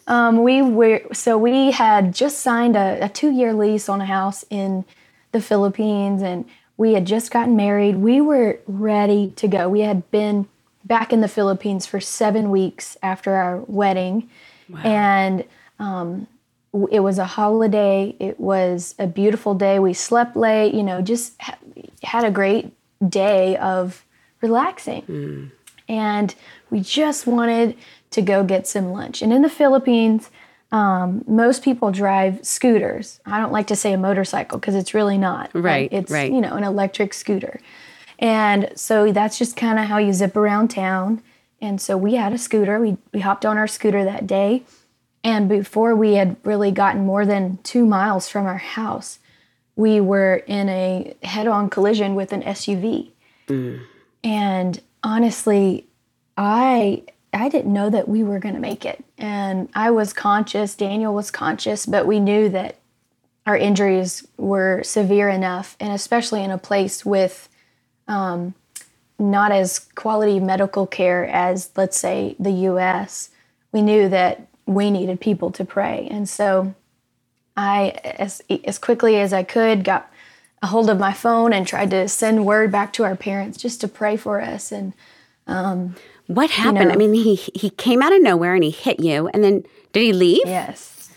[0.08, 4.46] Um, we were so we had just signed a, a two-year lease on a house
[4.50, 4.86] in
[5.32, 6.46] the Philippines, and
[6.78, 7.98] we had just gotten married.
[7.98, 9.68] We were ready to go.
[9.70, 10.48] We had been
[10.86, 14.30] back in the Philippines for seven weeks after our wedding,
[14.70, 14.80] wow.
[14.84, 15.44] and
[15.80, 16.28] Um,
[16.92, 18.16] it was a holiday.
[18.20, 19.80] It was a beautiful day.
[19.80, 21.58] We slept late, you know, just ha-
[22.04, 22.72] had a great
[23.08, 24.06] day of
[24.42, 25.04] relaxing.
[25.04, 25.52] Mm.
[25.88, 26.34] And
[26.70, 27.78] we just wanted
[28.12, 29.22] to go get some lunch.
[29.22, 30.30] And in the Philippines,
[30.72, 33.20] um, most people drive scooters.
[33.26, 35.50] I don't like to say a motorcycle because it's really not.
[35.54, 35.92] Right.
[35.92, 36.32] It's, right.
[36.32, 37.62] you know, an electric scooter.
[38.20, 41.22] And so that's just kind of how you zip around town.
[41.62, 42.80] And so we had a scooter.
[42.80, 44.64] We, we hopped on our scooter that day.
[45.24, 49.20] And before we had really gotten more than two miles from our house,
[49.76, 53.12] we were in a head on collision with an SUV.
[53.48, 53.82] Mm.
[54.24, 55.88] And honestly,
[56.36, 59.04] I I didn't know that we were going to make it.
[59.18, 62.78] And I was conscious, Daniel was conscious, but we knew that
[63.46, 67.48] our injuries were severe enough, and especially in a place with
[68.08, 68.54] um,
[69.20, 73.30] not as quality medical care as, let's say, the US,
[73.72, 76.08] we knew that we needed people to pray.
[76.12, 76.76] And so
[77.56, 80.12] I, as, as quickly as I could, got
[80.62, 83.80] a hold of my phone and tried to send word back to our parents just
[83.82, 84.72] to pray for us.
[84.72, 84.94] And
[85.46, 85.96] um,
[86.28, 86.80] what happened?
[86.80, 89.44] You know, I mean, he he came out of nowhere and he hit you, and
[89.44, 90.42] then did he leave?
[90.46, 91.10] Yes.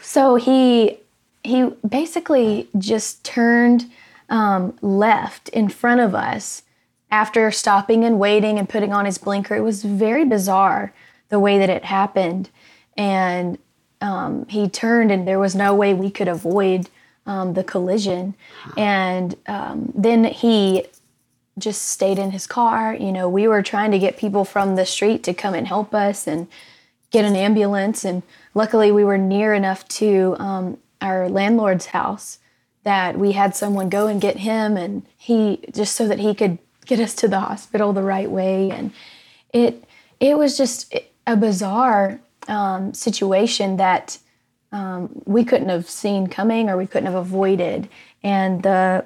[0.00, 0.98] So he
[1.42, 3.90] he basically just turned
[4.28, 6.62] um, left in front of us
[7.10, 9.54] after stopping and waiting and putting on his blinker.
[9.54, 10.92] It was very bizarre
[11.28, 12.50] the way that it happened,
[12.96, 13.56] and
[14.00, 16.88] um, he turned, and there was no way we could avoid
[17.26, 18.34] um, the collision.
[18.76, 20.86] And um, then he
[21.58, 22.94] just stayed in his car.
[22.94, 25.94] You know, we were trying to get people from the street to come and help
[25.94, 26.48] us and
[27.10, 28.04] get an ambulance.
[28.04, 28.22] And
[28.54, 32.38] luckily, we were near enough to um, our landlord's house
[32.82, 36.58] that we had someone go and get him, and he just so that he could
[36.84, 38.70] get us to the hospital the right way.
[38.70, 38.92] And
[39.52, 39.84] it
[40.20, 40.94] it was just
[41.26, 44.18] a bizarre um, situation that
[44.74, 47.88] um, we couldn't have seen coming or we couldn't have avoided.
[48.24, 49.04] And the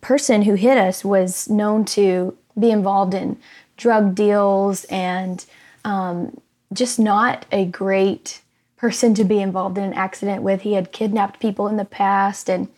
[0.00, 3.36] person who hit us was known to be involved in
[3.76, 5.44] drug deals and
[5.84, 6.40] um,
[6.72, 8.40] just not a great
[8.78, 10.62] person to be involved in an accident with.
[10.62, 12.48] He had kidnapped people in the past.
[12.48, 12.68] And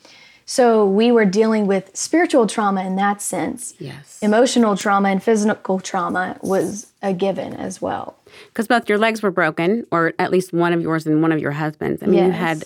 [0.44, 3.74] so we were dealing with spiritual trauma in that sense.
[3.78, 4.18] Yes.
[4.20, 8.16] Emotional trauma and physical trauma was a given as well.
[8.48, 11.40] Because both your legs were broken, or at least one of yours and one of
[11.40, 12.02] your husband's.
[12.02, 12.26] I mean, yes.
[12.26, 12.64] you had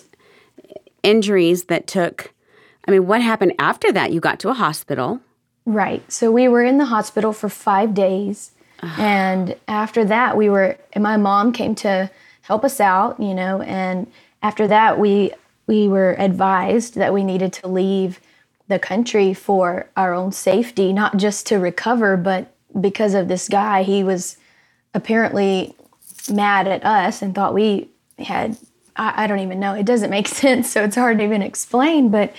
[1.03, 2.33] injuries that took
[2.87, 4.13] I mean, what happened after that?
[4.13, 5.19] You got to a hospital.
[5.65, 6.09] Right.
[6.11, 8.51] So we were in the hospital for five days.
[8.81, 12.09] and after that, we were, and my mom came to
[12.43, 14.09] help us out, you know, and
[14.41, 15.31] after that, we,
[15.65, 18.21] we were advised that we needed to leave
[18.69, 23.83] the country for our own safety, not just to recover, but because of this guy,
[23.83, 24.37] he was
[24.93, 25.75] apparently
[26.29, 28.57] mad at us and thought we had,
[28.95, 32.09] I, I don't even know, it doesn't make sense, so it's hard to even explain,
[32.09, 32.33] but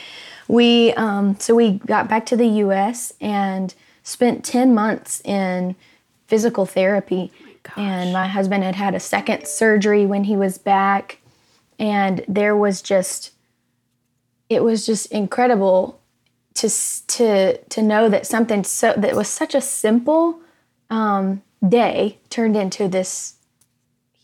[0.49, 3.13] we um, so we got back to the U.S.
[3.21, 5.77] and spent ten months in
[6.27, 7.31] physical therapy.
[7.77, 11.19] Oh and my husband had had a second surgery when he was back,
[11.79, 13.33] and there was just
[14.49, 16.01] it was just incredible
[16.55, 16.71] to
[17.09, 20.41] to to know that something so that was such a simple
[20.89, 23.35] um, day turned into this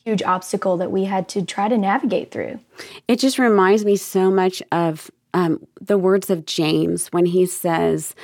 [0.05, 2.61] huge obstacle that we had to try to navigate through.
[3.09, 8.15] It just reminds me so much of um, the words of James when he says,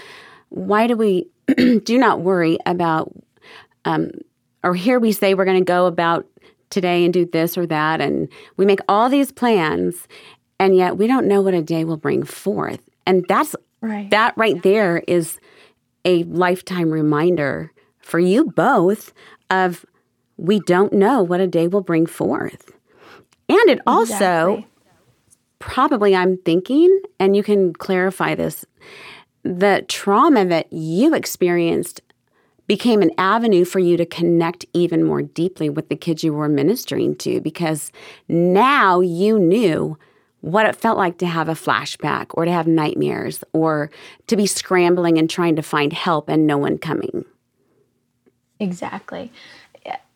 [0.51, 3.13] Why do we do not worry about,
[3.85, 4.11] um,
[4.63, 6.27] or here we say we're going to go about
[6.69, 10.07] today and do this or that, and we make all these plans,
[10.61, 12.81] and yet we don't know what a day will bring forth.
[13.07, 14.09] And that's right.
[14.11, 15.41] that right there is
[16.05, 17.73] a lifetime reminder
[18.11, 19.13] for you both
[19.51, 19.87] of
[20.37, 22.73] we don't know what a day will bring forth.
[23.49, 24.67] And it also exactly
[25.61, 28.65] probably I'm thinking, and you can clarify this,
[29.45, 32.01] the trauma that you experienced
[32.67, 36.49] became an avenue for you to connect even more deeply with the kids you were
[36.49, 37.93] ministering to because
[38.29, 39.97] now you knew
[40.41, 43.91] what it felt like to have a flashback or to have nightmares or
[44.27, 47.25] to be scrambling and trying to find help and no one coming.
[48.61, 49.33] Exactly.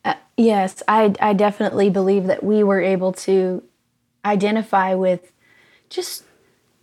[0.05, 3.63] Uh, yes, I, I definitely believe that we were able to
[4.23, 5.31] identify with
[5.89, 6.23] just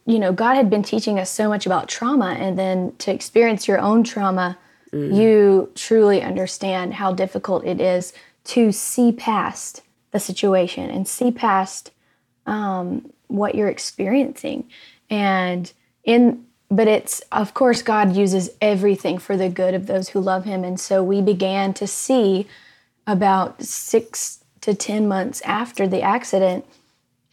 [0.06, 3.66] you know god had been teaching us so much about trauma and then to experience
[3.66, 4.56] your own trauma
[4.92, 5.14] mm.
[5.14, 8.12] you truly understand how difficult it is
[8.44, 11.90] to see past the situation and see past
[12.46, 14.68] um, what you're experiencing
[15.10, 15.72] and
[16.04, 20.44] in but it's of course god uses everything for the good of those who love
[20.44, 22.46] him and so we began to see
[23.06, 26.64] about six to ten months after the accident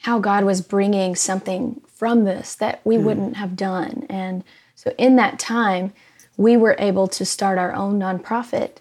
[0.02, 3.04] how God was bringing something from this that we mm.
[3.04, 4.06] wouldn't have done.
[4.10, 4.43] And
[4.75, 5.93] so in that time,
[6.38, 8.78] we were able to start our own nonprofit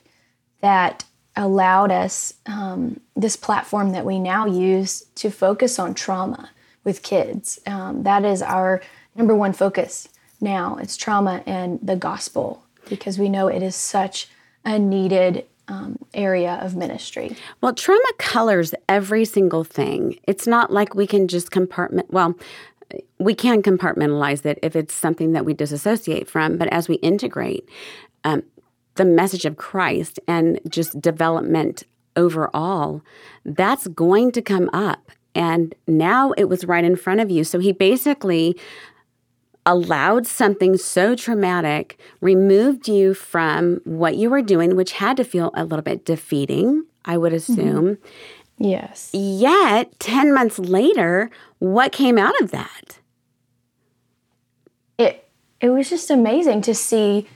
[0.60, 6.50] that allowed us um, this platform that we now use to focus on trauma
[6.84, 7.58] with kids.
[7.66, 8.80] Um, that is our
[9.16, 10.08] number one focus
[10.40, 10.76] now.
[10.80, 14.28] It's trauma and the gospel because we know it is such
[14.64, 17.36] a needed um, area of ministry.
[17.60, 20.18] Well, trauma colors every single thing.
[20.26, 22.10] It's not like we can just compartment.
[22.10, 22.38] Well,
[23.18, 27.68] we can compartmentalize it if it's something that we disassociate from, but as we integrate
[28.24, 28.42] um,
[28.94, 31.84] the message of Christ and just development
[32.16, 33.02] overall,
[33.44, 35.12] that's going to come up.
[35.34, 37.44] And now it was right in front of you.
[37.44, 38.58] So he basically
[39.68, 45.50] allowed something so traumatic, removed you from what you were doing, which had to feel
[45.54, 47.52] a little bit defeating, I would mm-hmm.
[47.52, 47.84] assume.
[47.96, 48.64] Mm-hmm.
[48.64, 49.10] Yes.
[49.12, 52.98] Yet, 10 months later, what came out of that?
[54.96, 55.28] It
[55.60, 57.28] it was just amazing to see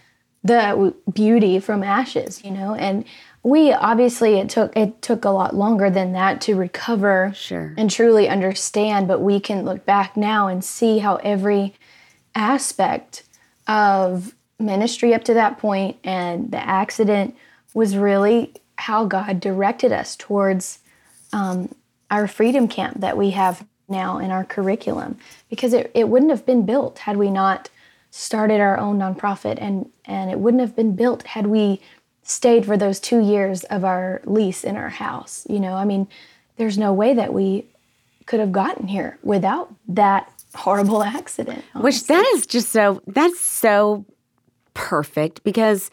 [0.42, 3.04] the beauty from ashes, you know, and
[3.44, 7.74] we obviously it took it took a lot longer than that to recover sure.
[7.76, 11.74] and truly understand, but we can look back now and see how every
[12.34, 13.24] aspect
[13.66, 17.34] of ministry up to that point and the accident
[17.74, 20.78] was really how God directed us towards
[21.32, 21.74] um,
[22.10, 25.18] our freedom camp that we have now in our curriculum.
[25.48, 27.70] Because it, it wouldn't have been built had we not
[28.10, 31.80] started our own nonprofit and and it wouldn't have been built had we
[32.22, 35.74] stayed for those two years of our lease in our house you know?
[35.74, 36.06] I mean
[36.58, 37.66] there's no way that we
[38.26, 41.64] could have gotten here without that horrible accident.
[41.74, 41.82] Honestly.
[41.82, 44.04] Which that is just so that's so
[44.74, 45.90] perfect because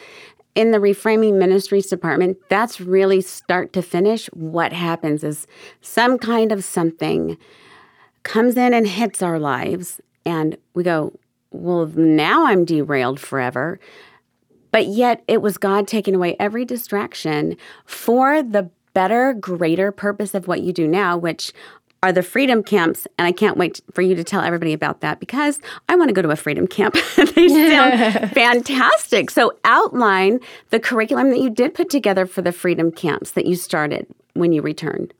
[0.56, 4.28] in the reframing ministries department, that's really start to finish.
[4.28, 5.48] What happens is
[5.82, 7.38] some kind of something
[8.24, 11.14] comes in and hits our lives, and we go,
[11.52, 13.80] Well, now I'm derailed forever.
[14.72, 20.48] But yet it was God taking away every distraction for the better, greater purpose of
[20.48, 21.54] what you do now, which
[22.02, 23.08] are the freedom camps.
[23.18, 26.14] And I can't wait for you to tell everybody about that because I want to
[26.14, 26.96] go to a freedom camp.
[27.16, 29.30] they sound fantastic.
[29.30, 33.56] So, outline the curriculum that you did put together for the freedom camps that you
[33.56, 35.14] started when you returned.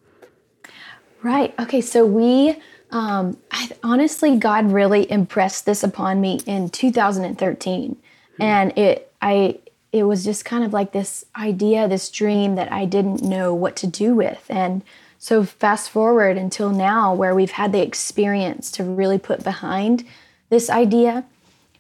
[1.22, 1.54] Right.
[1.60, 1.82] Okay.
[1.82, 2.56] So, we,
[2.92, 7.98] um, I, honestly, God really impressed this upon me in 2013.
[8.38, 8.42] Hmm.
[8.42, 9.60] And it, I,
[9.92, 13.76] it was just kind of like this idea, this dream that I didn't know what
[13.78, 14.46] to do with.
[14.50, 14.84] And
[15.22, 20.06] so, fast forward until now, where we've had the experience to really put behind
[20.48, 21.26] this idea,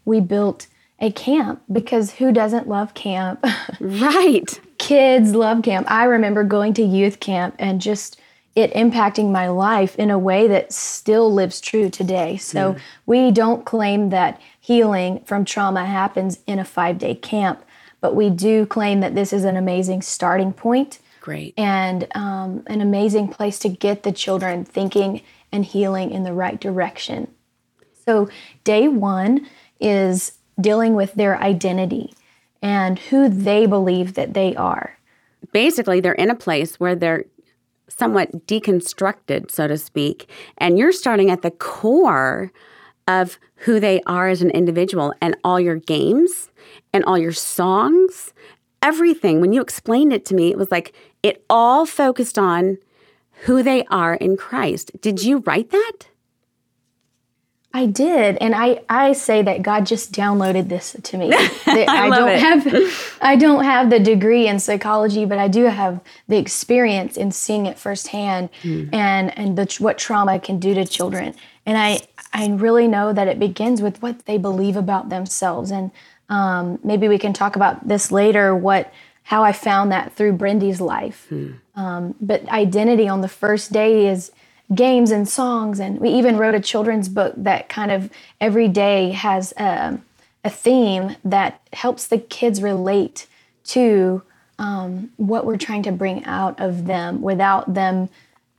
[0.03, 0.67] we built
[0.99, 3.43] a camp because who doesn't love camp?
[3.79, 4.59] Right.
[4.77, 5.89] Kids love camp.
[5.89, 8.19] I remember going to youth camp and just
[8.55, 12.35] it impacting my life in a way that still lives true today.
[12.35, 12.79] So, mm.
[13.05, 17.63] we don't claim that healing from trauma happens in a five day camp,
[18.01, 20.99] but we do claim that this is an amazing starting point
[21.29, 21.53] Great.
[21.57, 26.59] And um, an amazing place to get the children thinking and healing in the right
[26.59, 27.31] direction.
[28.03, 28.29] So,
[28.63, 29.47] day one
[29.79, 32.15] is dealing with their identity
[32.63, 34.97] and who they believe that they are.
[35.53, 37.25] Basically, they're in a place where they're
[37.89, 42.51] somewhat deconstructed, so to speak, and you're starting at the core
[43.07, 46.49] of who they are as an individual and all your games
[46.91, 48.33] and all your songs
[48.81, 52.77] everything when you explained it to me it was like it all focused on
[53.43, 54.91] who they are in Christ.
[55.01, 56.07] Did you write that?
[57.71, 61.29] I did, and I, I say that God just downloaded this to me.
[61.33, 62.39] I, I don't it.
[62.39, 67.31] have I don't have the degree in psychology, but I do have the experience in
[67.31, 68.89] seeing it firsthand mm.
[68.91, 71.35] and and the, what trauma can do to children.
[71.67, 71.99] And I
[72.33, 75.91] I really know that it begins with what they believe about themselves, and
[76.27, 78.55] um, maybe we can talk about this later.
[78.55, 78.91] What
[79.29, 81.27] how I found that through Brindy's life.
[81.29, 81.51] Hmm.
[81.75, 84.31] Um, but identity on the first day is
[84.73, 88.09] games and songs, and we even wrote a children's book that kind of
[88.41, 89.99] every day has a,
[90.43, 93.27] a theme that helps the kids relate
[93.65, 94.23] to
[94.57, 98.09] um, what we're trying to bring out of them without them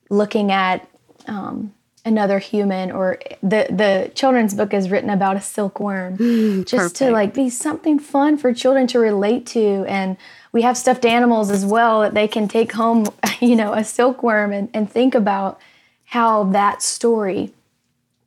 [0.09, 0.89] looking at
[1.27, 1.75] um,
[2.05, 6.17] another human or the the children's book is written about a silkworm
[6.65, 6.97] just Perfect.
[6.97, 10.17] to like be something fun for children to relate to and
[10.53, 13.07] we have stuffed animals as well that they can take home,
[13.41, 15.61] you know, a silkworm and, and think about
[16.07, 17.53] how that story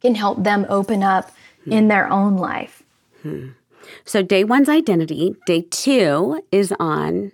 [0.02, 1.32] can help them open up
[1.64, 1.72] hmm.
[1.72, 2.84] in their own life.
[3.22, 3.50] Hmm.
[4.06, 5.36] So, day one's identity.
[5.46, 7.32] Day two is on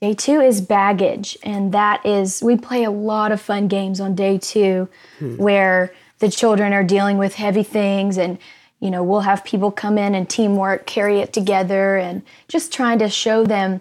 [0.00, 4.14] Day two is baggage, and that is, we play a lot of fun games on
[4.14, 4.88] day two
[5.18, 5.36] hmm.
[5.36, 8.38] where the children are dealing with heavy things and
[8.78, 12.98] you know we'll have people come in and teamwork carry it together and just trying
[12.98, 13.80] to show them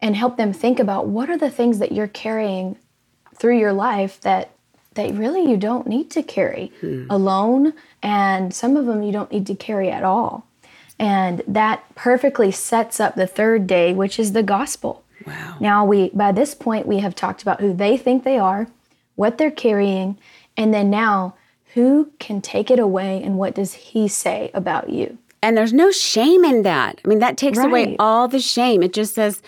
[0.00, 2.76] and help them think about what are the things that you're carrying
[3.34, 4.50] through your life that
[4.94, 7.06] that really you don't need to carry hmm.
[7.10, 7.72] alone
[8.02, 10.46] and some of them you don't need to carry at all
[10.98, 16.10] and that perfectly sets up the third day which is the gospel wow now we
[16.10, 18.66] by this point we have talked about who they think they are
[19.16, 20.18] what they're carrying
[20.56, 21.34] and then now
[21.74, 25.90] who can take it away and what does he say about you and there's no
[25.90, 27.68] shame in that i mean that takes right.
[27.68, 29.42] away all the shame it just says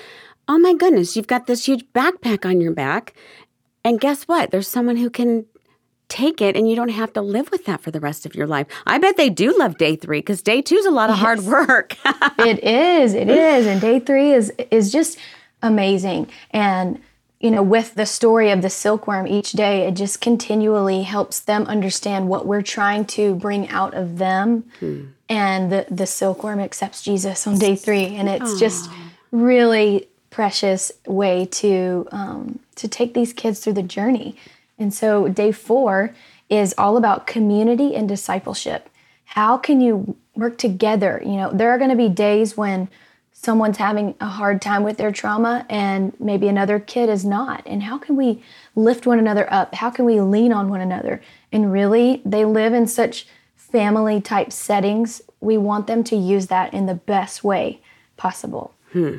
[0.48, 3.14] oh my goodness you've got this huge backpack on your back
[3.84, 4.50] and guess what?
[4.50, 5.46] There's someone who can
[6.08, 8.46] take it and you don't have to live with that for the rest of your
[8.46, 8.66] life.
[8.86, 11.24] I bet they do love day 3 because day 2 is a lot of yes.
[11.24, 11.96] hard work.
[12.38, 13.14] it is.
[13.14, 13.66] It is.
[13.66, 15.18] And day 3 is is just
[15.62, 16.28] amazing.
[16.50, 17.00] And
[17.40, 21.64] you know, with the story of the silkworm each day, it just continually helps them
[21.64, 24.70] understand what we're trying to bring out of them.
[24.78, 25.06] Hmm.
[25.26, 28.14] And the, the silkworm accepts Jesus on day three.
[28.14, 28.60] And it's Aww.
[28.60, 28.90] just
[29.30, 34.36] really precious way to um, to take these kids through the journey.
[34.78, 36.14] And so day four
[36.50, 38.90] is all about community and discipleship.
[39.24, 41.22] How can you work together?
[41.24, 42.88] You know, there are going to be days when
[43.42, 47.62] someone's having a hard time with their trauma and maybe another kid is not.
[47.64, 48.42] And how can we
[48.74, 49.74] lift one another up?
[49.74, 51.22] How can we lean on one another?
[51.50, 53.26] And really, they live in such
[53.56, 55.22] family type settings.
[55.40, 57.80] We want them to use that in the best way
[58.18, 58.74] possible.
[58.92, 59.18] Hmm.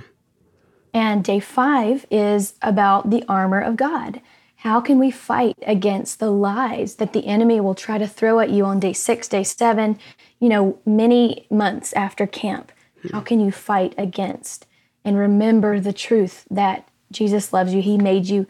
[0.94, 4.22] And day five is about the armor of God.
[4.58, 8.52] How can we fight against the lies that the enemy will try to throw at
[8.52, 9.98] you on day six, day seven,
[10.40, 12.72] you know, many months after camp?
[13.12, 14.68] How can you fight against
[15.04, 17.82] and remember the truth that Jesus loves you?
[17.82, 18.46] He made you,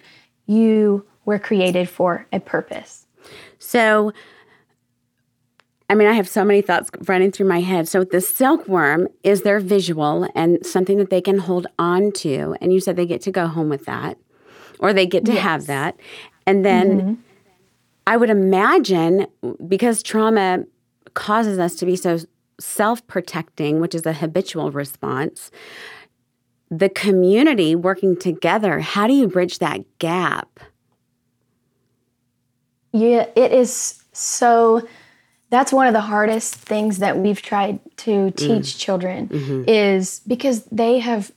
[0.46, 3.06] you were created for a purpose.
[3.60, 4.12] So,
[5.90, 7.88] I mean, I have so many thoughts running through my head.
[7.88, 12.56] So the silkworm is their visual and something that they can hold on to.
[12.62, 14.18] And you said they get to go home with that,
[14.80, 15.44] or they get to yes.
[15.44, 16.00] have that.
[16.46, 17.14] And then mm-hmm.
[18.08, 19.28] I would imagine
[19.68, 20.64] because trauma
[21.14, 22.20] causes us to be so
[22.64, 25.52] self protecting, which is a habitual response,
[26.70, 30.60] the community working together, how do you bridge that gap?
[32.94, 34.88] Yeah, it is so
[35.52, 38.36] that's one of the hardest things that we've tried to mm.
[38.36, 38.80] teach mm.
[38.80, 39.64] children mm-hmm.
[39.68, 41.32] is because they have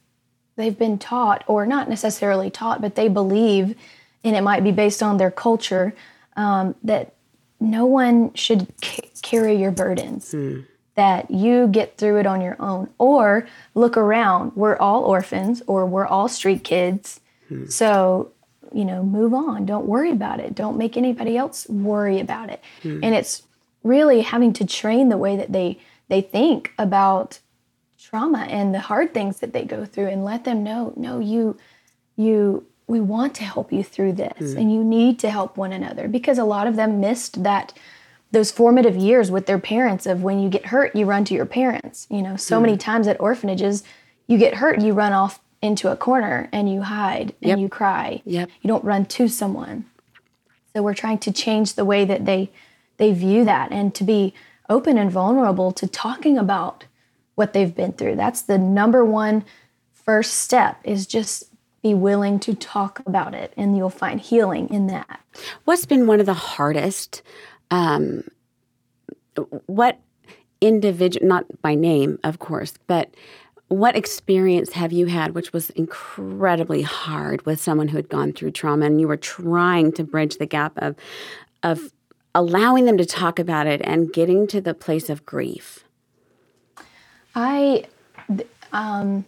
[0.56, 3.76] they've been taught or not necessarily taught but they believe
[4.22, 5.94] and it might be based on their culture
[6.36, 7.14] um, that
[7.60, 10.64] no one should c- carry your burdens mm.
[10.94, 15.86] That you get through it on your own or look around we're all orphans or
[15.86, 17.20] we're all street kids
[17.50, 17.70] mm.
[17.70, 18.30] so
[18.72, 22.62] you know move on don't worry about it don't make anybody else worry about it
[22.82, 23.00] mm.
[23.02, 23.42] and it's
[23.82, 25.78] really having to train the way that they
[26.08, 27.38] they think about
[27.98, 31.56] trauma and the hard things that they go through and let them know no you
[32.16, 34.56] you we want to help you through this mm.
[34.56, 37.72] and you need to help one another because a lot of them missed that
[38.34, 41.46] those formative years with their parents of when you get hurt you run to your
[41.46, 42.62] parents you know so mm.
[42.62, 43.82] many times at orphanages
[44.26, 47.58] you get hurt you run off into a corner and you hide and yep.
[47.58, 48.50] you cry yep.
[48.60, 49.84] you don't run to someone
[50.74, 52.50] so we're trying to change the way that they
[52.96, 54.34] they view that and to be
[54.68, 56.84] open and vulnerable to talking about
[57.34, 58.16] what they've been through.
[58.16, 59.44] That's the number one
[59.92, 61.44] first step is just
[61.82, 65.20] be willing to talk about it and you'll find healing in that.
[65.64, 67.22] What's been one of the hardest
[67.70, 68.22] um,
[69.66, 70.00] what
[70.60, 73.14] individual not by name of course, but
[73.68, 78.50] what experience have you had which was incredibly hard with someone who had gone through
[78.50, 80.94] trauma and you were trying to bridge the gap of
[81.62, 81.90] of
[82.34, 85.84] allowing them to talk about it and getting to the place of grief?
[87.34, 87.84] I,
[88.72, 89.24] um,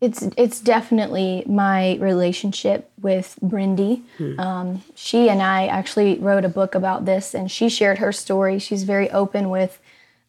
[0.00, 4.02] it's it's definitely my relationship with Brindy.
[4.16, 4.40] Hmm.
[4.40, 8.58] Um, she and I actually wrote a book about this, and she shared her story.
[8.58, 9.78] She's very open with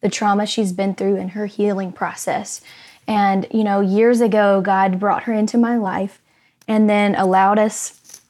[0.01, 2.61] the trauma she's been through and her healing process.
[3.07, 6.21] And you know, years ago, God brought her into my life,
[6.67, 8.21] and then allowed us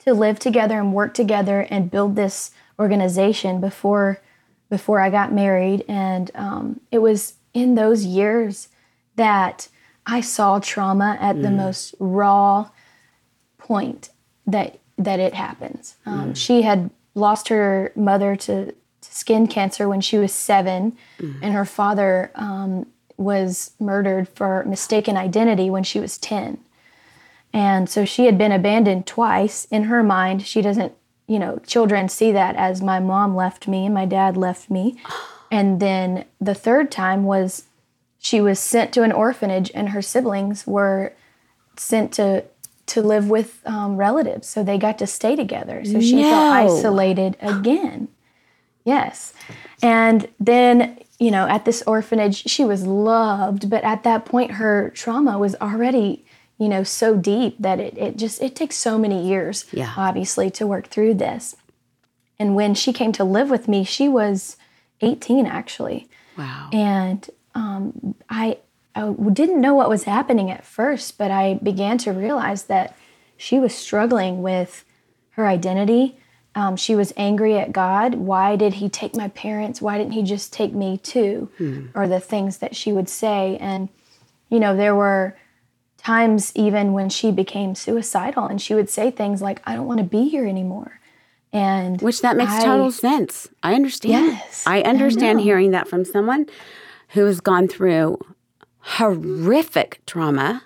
[0.00, 4.20] to live together and work together and build this organization before
[4.68, 8.68] before I got married, and um, it was in those years
[9.14, 9.68] that
[10.08, 11.42] I saw trauma at mm.
[11.42, 12.70] the most raw
[13.58, 14.08] point
[14.46, 15.94] that that it happens.
[16.06, 16.36] Um, mm.
[16.36, 21.36] She had lost her mother to, to, skin cancer when she was seven, mm.
[21.42, 22.86] and her father um,
[23.16, 26.58] was murdered for mistaken identity when she was ten.
[27.52, 29.66] And so she had been abandoned twice.
[29.70, 30.92] In her mind, she doesn't,
[31.26, 34.96] you know, children see that as my mom left me and my dad left me.
[35.50, 37.67] And then the third time was
[38.18, 41.12] she was sent to an orphanage and her siblings were
[41.76, 42.44] sent to
[42.86, 46.30] to live with um, relatives so they got to stay together so she No.
[46.30, 48.08] felt isolated again
[48.84, 49.32] yes
[49.82, 54.90] and then you know at this orphanage she was loved but at that point her
[54.90, 56.24] trauma was already
[56.58, 59.92] you know so deep that it, it just it takes so many years Yeah.
[59.96, 61.54] obviously to work through this
[62.38, 64.56] and when she came to live with me she was
[65.02, 66.08] 18 actually
[66.38, 66.70] Wow.
[66.72, 67.28] and
[67.58, 68.58] um, I,
[68.94, 72.96] I didn't know what was happening at first, but I began to realize that
[73.36, 74.84] she was struggling with
[75.30, 76.16] her identity.
[76.54, 78.14] Um, she was angry at God.
[78.14, 79.80] Why did He take my parents?
[79.82, 81.48] Why didn't He just take me too?
[81.94, 83.56] Or the things that she would say.
[83.60, 83.88] And,
[84.50, 85.36] you know, there were
[85.98, 89.98] times even when she became suicidal and she would say things like, I don't want
[89.98, 91.00] to be here anymore.
[91.52, 93.48] And Which that makes I- total sense.
[93.62, 94.26] I understand.
[94.26, 95.44] Yes, I I understand know.
[95.44, 96.46] hearing that from someone
[97.08, 98.18] who has gone through
[98.80, 100.62] horrific trauma.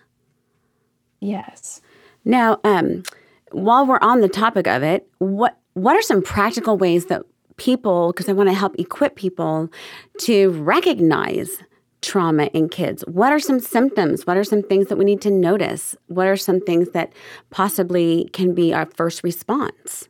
[1.20, 1.80] Yes.
[2.24, 3.02] Now, um,
[3.50, 7.22] while we're on the topic of it, what what are some practical ways that
[7.56, 9.70] people, because I want to help equip people
[10.20, 11.58] to recognize
[12.02, 13.02] trauma in kids?
[13.06, 14.26] What are some symptoms?
[14.26, 15.96] What are some things that we need to notice?
[16.08, 17.12] What are some things that
[17.50, 20.08] possibly can be our first response?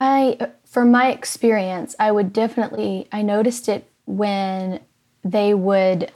[0.00, 4.80] I, from my experience, I would definitely, I noticed it when
[5.30, 6.12] they would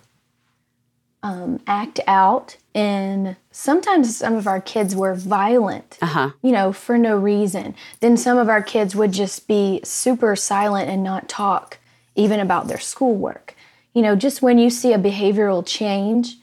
[1.23, 2.57] um, act out.
[2.75, 6.31] And sometimes some of our kids were violent, Uh huh.
[6.43, 7.75] you know, for no reason.
[8.01, 11.79] Then some of our kids would just be super silent and not talk
[12.15, 13.55] even about their schoolwork.
[13.93, 16.37] You know, just when you see a behavioral change,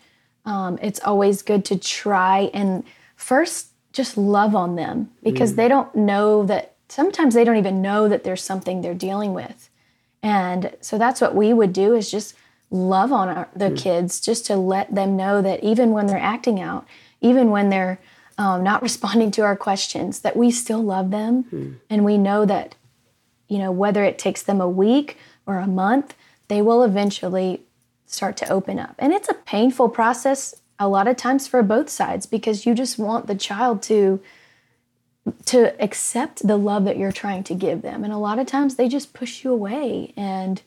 [0.46, 2.84] um, it's always good to try and
[3.16, 8.08] first just love on them because they don't know that sometimes they don't even know
[8.08, 9.70] that there's something they're dealing with.
[10.22, 12.36] And so that's what we would do is just
[12.70, 16.60] love on our, the kids, just to let them know that even when they're acting
[16.60, 16.86] out,
[17.22, 18.00] even when they're
[18.38, 21.46] um, not responding to our questions, that we still love them.
[21.90, 22.76] And we know that,
[23.48, 26.16] you know, whether it takes them a week or a month,
[26.48, 27.62] they will eventually
[28.06, 28.96] start to open up.
[29.00, 32.98] And it's a painful process a lot of times for both sides because you just
[32.98, 34.22] want the child to
[35.46, 38.76] to accept the love that you're trying to give them and a lot of times
[38.76, 40.62] they just push you away and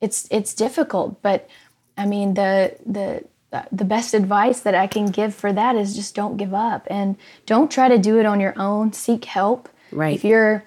[0.00, 1.48] it's it's difficult but
[1.96, 3.24] i mean the the
[3.72, 7.16] the best advice that i can give for that is just don't give up and
[7.46, 10.14] don't try to do it on your own seek help Right.
[10.14, 10.62] if you're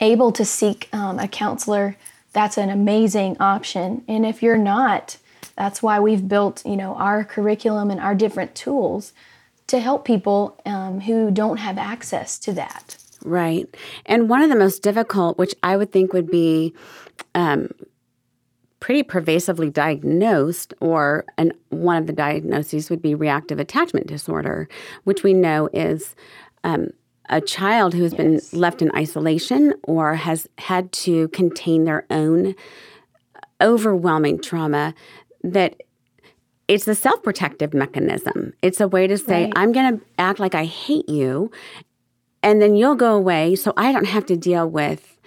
[0.00, 1.96] able to seek um, a counselor
[2.32, 5.16] that's an amazing option and if you're not
[5.56, 9.12] that's why we've built you know our curriculum and our different tools
[9.68, 13.72] to help people um, who don't have access to that Right.
[14.04, 16.74] And one of the most difficult, which I would think would be
[17.36, 17.70] um,
[18.82, 24.68] pretty pervasively diagnosed, or and one of the diagnoses would be reactive attachment disorder,
[25.04, 26.16] which we know is
[26.64, 26.88] um,
[27.28, 32.56] a child who has been left in isolation or has had to contain their own
[33.60, 34.92] overwhelming trauma
[35.44, 35.80] that
[36.66, 38.52] it's a self-protective mechanism.
[38.62, 39.52] It's a way to say, Right.
[39.54, 41.52] I'm going to act like I hate you,
[42.42, 45.20] and then you'll go away so I don't have to deal with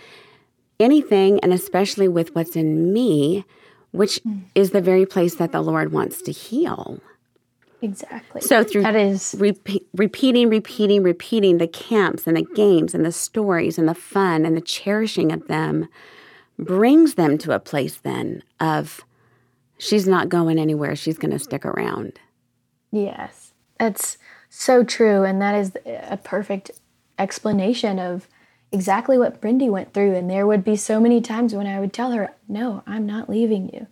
[0.80, 3.46] anything, and especially with what's in me,
[3.92, 4.40] which hmm.
[4.54, 7.00] is the very place that the Lord wants to heal.
[7.82, 13.06] exactly So through that is repeat, repeating, repeating, repeating the camps and the games and
[13.06, 15.88] the stories and the fun and the cherishing of them
[16.58, 19.06] brings them to a place then of
[19.78, 22.20] she's not going anywhere, she's going to stick around.
[22.92, 24.18] Yes, that's
[24.50, 25.24] so true.
[25.24, 26.72] And that is a perfect
[27.20, 28.28] explanation of
[28.76, 30.14] exactly what Brindy went through.
[30.16, 33.30] And there would be so many times when I would tell her, No, I'm not
[33.30, 33.88] leaving you.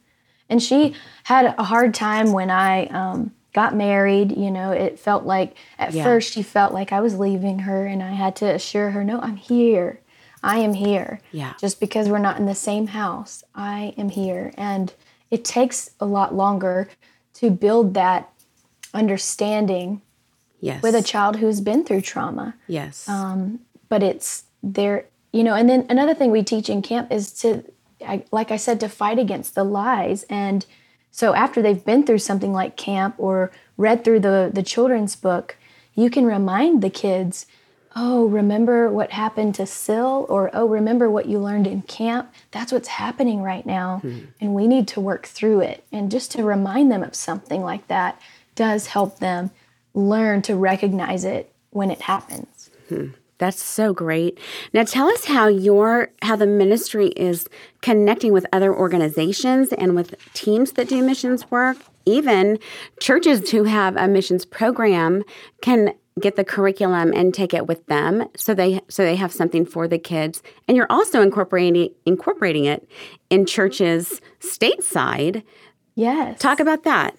[0.50, 4.38] And she had a hard time when I um, got married.
[4.38, 6.04] You know, it felt like at Yeah.
[6.04, 9.20] first she felt like I was leaving her, and I had to assure her, No,
[9.22, 10.00] I'm here.
[10.44, 11.22] I am here.
[11.32, 11.54] Yeah.
[11.60, 14.54] Just because we're not in the same house, I am here.
[14.58, 14.94] And
[15.32, 16.90] it takes a lot longer
[17.36, 18.30] to build that
[18.94, 20.02] understanding
[20.60, 20.82] Yes.
[20.82, 22.56] with a child who's been through trauma.
[22.68, 23.10] yes.
[23.90, 27.64] But it's there, you know, and then another thing we teach in camp is to,
[28.06, 30.24] I, like I said, to fight against the lies.
[30.30, 30.66] And
[31.12, 35.58] so after they've been through something like camp or read through the, the children's book,
[35.94, 37.46] you can remind the kids,
[37.96, 42.34] oh, remember what happened to Syl, or oh, remember what you learned in camp.
[42.52, 44.02] That's what's happening right now.
[44.42, 45.86] And we need to work through it.
[45.92, 48.20] And just to remind them of something like that
[48.56, 49.52] does help them
[49.94, 52.72] learn to recognize it when it happens.
[52.90, 53.10] Hmm.
[53.38, 54.40] That's so great.
[54.74, 57.48] Now tell us how your how the ministry is
[57.82, 61.78] connecting with other organizations and with teams that do missions work.
[62.06, 62.60] Even
[63.00, 65.24] churches who have a missions program
[65.62, 69.66] can get the curriculum and take it with them so they so they have something
[69.66, 70.44] for the kids.
[70.68, 72.88] And you're also incorporating incorporating it
[73.30, 75.44] in churches stateside.
[75.96, 76.40] Yes.
[76.40, 77.18] Talk about that.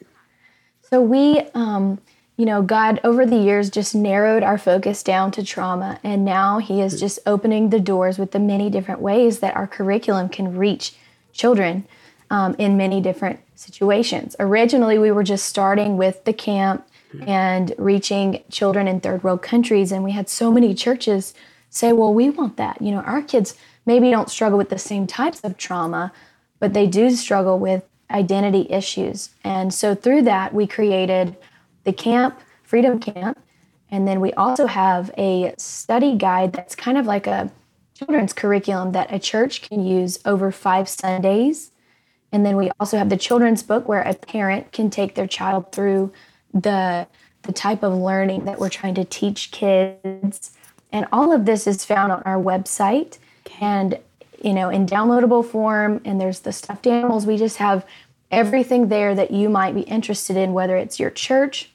[0.82, 1.98] So we um
[2.36, 6.58] you know, God over the years just narrowed our focus down to trauma, and now
[6.58, 10.56] He is just opening the doors with the many different ways that our curriculum can
[10.56, 10.94] reach
[11.32, 11.86] children
[12.30, 14.34] um, in many different situations.
[14.40, 16.86] Originally, we were just starting with the camp
[17.26, 21.34] and reaching children in third world countries, and we had so many churches
[21.70, 22.82] say, Well, we want that.
[22.82, 23.54] You know, our kids
[23.86, 26.12] maybe don't struggle with the same types of trauma,
[26.58, 29.30] but they do struggle with identity issues.
[29.44, 31.36] And so through that, we created
[31.84, 33.38] the camp, Freedom Camp.
[33.90, 37.52] And then we also have a study guide that's kind of like a
[37.94, 41.70] children's curriculum that a church can use over five Sundays.
[42.32, 45.70] And then we also have the children's book where a parent can take their child
[45.70, 46.12] through
[46.52, 47.06] the,
[47.42, 50.50] the type of learning that we're trying to teach kids.
[50.90, 53.18] And all of this is found on our website
[53.60, 53.98] and
[54.42, 57.86] you know in downloadable form and there's the stuffed animals we just have
[58.30, 61.70] everything there that you might be interested in whether it's your church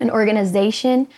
[0.00, 1.08] an organization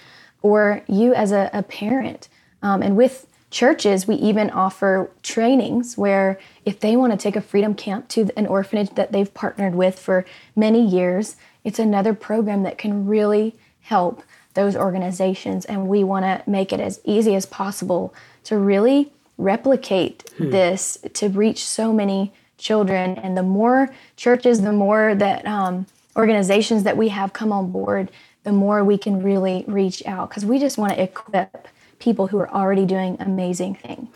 [0.43, 2.29] or you as a, a parent.
[2.63, 7.41] Um, and with churches, we even offer trainings where if they want to take a
[7.41, 10.25] freedom camp to an orphanage that they've partnered with for
[10.55, 14.23] many years, it's another program that can really help
[14.55, 15.65] those organizations.
[15.65, 18.15] And we want to make it as easy as possible
[18.45, 20.51] to really replicate hmm.
[20.51, 23.17] this to reach so many children.
[23.19, 28.11] And the more churches, the more that um, organizations that we have come on board,
[28.45, 31.69] the more we can really reach out because we just want to equip
[31.99, 34.09] people who are already doing amazing things.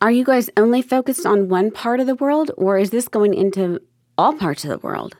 [0.00, 3.34] Are you guys only focused on one part of the world or is this going
[3.34, 3.80] into
[4.16, 5.16] all parts of the world?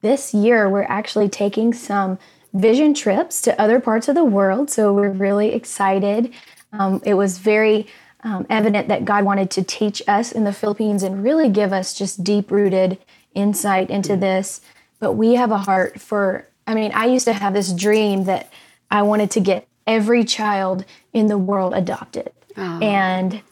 [0.00, 2.18] This year, we're actually taking some
[2.52, 4.70] vision trips to other parts of the world.
[4.70, 6.32] So we're really excited.
[6.72, 7.86] Um, it was very
[8.22, 11.94] um, evident that God wanted to teach us in the Philippines and really give us
[11.94, 12.98] just deep rooted
[13.34, 14.60] insight into this
[15.00, 18.50] but we have a heart for I mean, I used to have this dream that
[18.90, 22.32] I wanted to get every child in the world adopted.
[22.56, 22.78] Oh.
[22.80, 23.42] And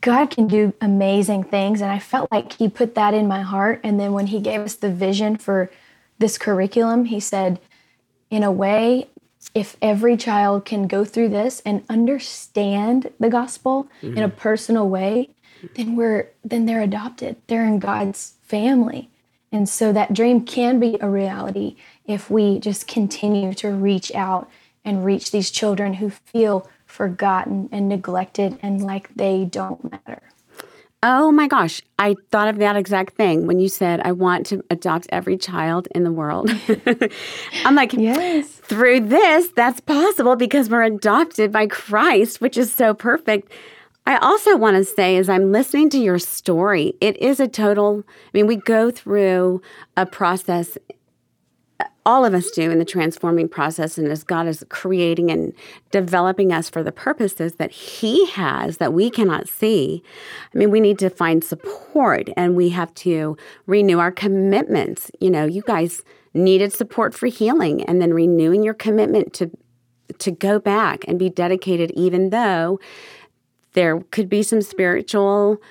[0.00, 1.80] God can do amazing things.
[1.80, 3.80] And I felt like He put that in my heart.
[3.84, 5.70] And then when He gave us the vision for
[6.18, 7.60] this curriculum, He said,
[8.30, 9.08] in a way,
[9.54, 14.16] if every child can go through this and understand the gospel mm-hmm.
[14.16, 15.30] in a personal way,
[15.76, 17.36] then we're then they're adopted.
[17.46, 19.08] They're in God's family.
[19.52, 24.50] And so that dream can be a reality if we just continue to reach out
[24.84, 30.22] and reach these children who feel forgotten and neglected and like they don't matter.
[31.02, 34.64] Oh my gosh, I thought of that exact thing when you said, I want to
[34.70, 36.50] adopt every child in the world.
[37.64, 38.48] I'm like, yes.
[38.48, 43.52] Through this, that's possible because we're adopted by Christ, which is so perfect.
[44.06, 48.04] I also want to say, as I'm listening to your story, it is a total,
[48.08, 49.60] I mean, we go through
[49.96, 50.78] a process,
[52.04, 55.52] all of us do in the transforming process, and as God is creating and
[55.90, 60.04] developing us for the purposes that He has that we cannot see,
[60.54, 63.36] I mean, we need to find support and we have to
[63.66, 65.10] renew our commitments.
[65.20, 66.02] You know, you guys
[66.32, 69.50] needed support for healing and then renewing your commitment to
[70.18, 72.78] to go back and be dedicated even though
[73.76, 75.62] there could be some spiritual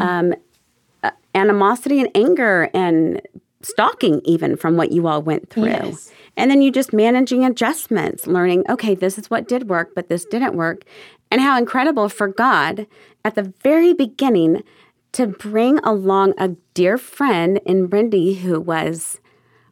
[0.00, 0.34] um,
[1.34, 3.22] animosity and anger and
[3.62, 5.66] stalking, even from what you all went through.
[5.66, 6.10] Yes.
[6.36, 10.24] And then you just managing adjustments, learning, okay, this is what did work, but this
[10.24, 10.84] didn't work.
[11.30, 12.86] And how incredible for God
[13.24, 14.62] at the very beginning
[15.12, 19.20] to bring along a dear friend in Brindy who was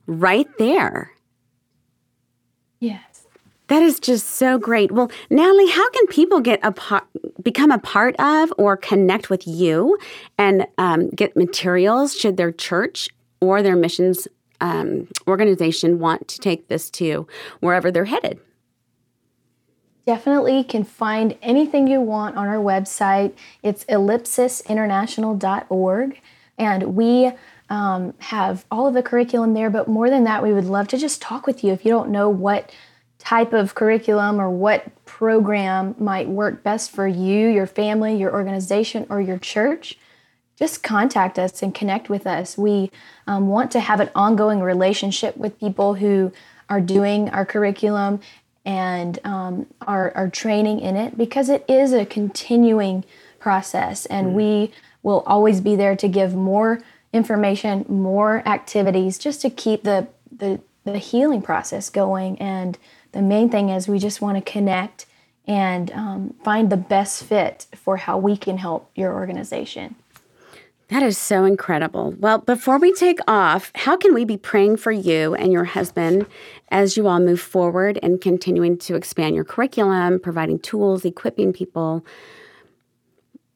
[0.06, 1.12] right there.
[3.68, 4.92] That is just so great.
[4.92, 7.04] Well, Natalie, how can people get a part,
[7.42, 9.98] become a part of or connect with you
[10.38, 13.08] and um, get materials should their church
[13.40, 14.28] or their missions
[14.60, 17.26] um, organization want to take this to
[17.60, 18.38] wherever they're headed?
[20.06, 23.32] Definitely can find anything you want on our website.
[23.64, 26.20] It's ellipsisinternational.org.
[26.58, 27.32] And we
[27.68, 30.96] um, have all of the curriculum there, but more than that, we would love to
[30.96, 32.70] just talk with you if you don't know what
[33.26, 39.04] type of curriculum or what program might work best for you, your family, your organization,
[39.10, 39.98] or your church,
[40.56, 42.56] just contact us and connect with us.
[42.56, 42.92] We
[43.26, 46.32] um, want to have an ongoing relationship with people who
[46.68, 48.20] are doing our curriculum
[48.64, 53.04] and um, are, are training in it because it is a continuing
[53.40, 54.32] process and mm.
[54.34, 54.72] we
[55.02, 56.80] will always be there to give more
[57.12, 62.78] information more activities just to keep the, the, the healing process going and
[63.16, 65.06] the main thing is we just want to connect
[65.46, 69.96] and um, find the best fit for how we can help your organization
[70.88, 72.14] that is so incredible.
[72.18, 76.26] Well, before we take off, how can we be praying for you and your husband
[76.70, 82.06] as you all move forward and continuing to expand your curriculum, providing tools, equipping people?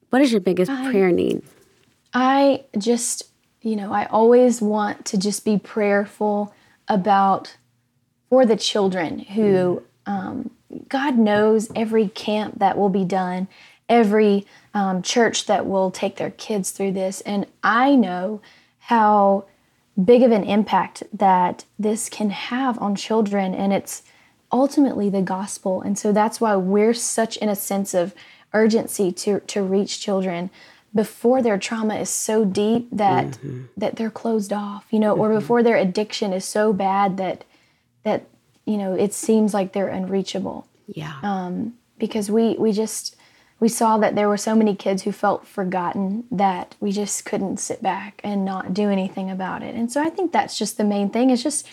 [0.09, 1.41] What is your biggest I, prayer need?
[2.13, 3.23] I just,
[3.61, 6.53] you know, I always want to just be prayerful
[6.89, 7.55] about
[8.31, 10.49] for the children who um,
[10.87, 13.49] God knows every camp that will be done,
[13.89, 17.19] every um, church that will take their kids through this.
[17.21, 18.41] And I know
[18.79, 19.43] how
[20.01, 23.53] big of an impact that this can have on children.
[23.53, 24.01] And it's
[24.49, 25.81] ultimately the gospel.
[25.81, 28.15] And so that's why we're such in a sense of
[28.53, 30.49] urgency to, to reach children
[30.95, 33.63] before their trauma is so deep that mm-hmm.
[33.77, 35.21] that they're closed off you know mm-hmm.
[35.21, 37.45] or before their addiction is so bad that
[38.03, 38.27] that
[38.65, 43.15] you know it seems like they're unreachable yeah um because we we just
[43.61, 47.57] we saw that there were so many kids who felt forgotten that we just couldn't
[47.57, 49.75] sit back and not do anything about it.
[49.75, 51.67] And so I think that's just the main thing is just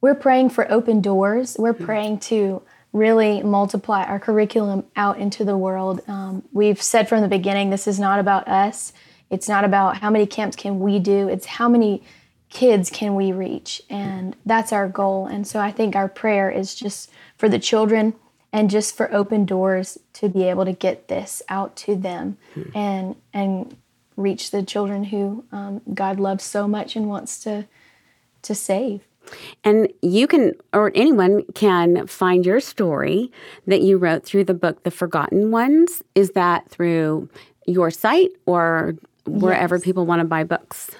[0.00, 1.56] we're praying for open doors.
[1.56, 1.84] We're mm-hmm.
[1.84, 2.62] praying to
[2.92, 6.00] really multiply our curriculum out into the world.
[6.08, 8.92] Um, we've said from the beginning, this is not about us.
[9.30, 11.28] It's not about how many camps can we do.
[11.28, 12.02] It's how many
[12.50, 15.26] kids can we reach, and that's our goal.
[15.26, 18.14] And so I think our prayer is just for the children
[18.52, 22.62] and just for open doors to be able to get this out to them hmm.
[22.74, 23.76] and and
[24.16, 27.66] reach the children who um, God loves so much and wants to
[28.42, 29.06] to save.
[29.64, 33.30] And you can, or anyone can find your story
[33.66, 36.02] that you wrote through the book, The Forgotten Ones.
[36.14, 37.28] Is that through
[37.66, 38.96] your site or
[39.26, 39.84] wherever yes.
[39.84, 40.90] people want to buy books?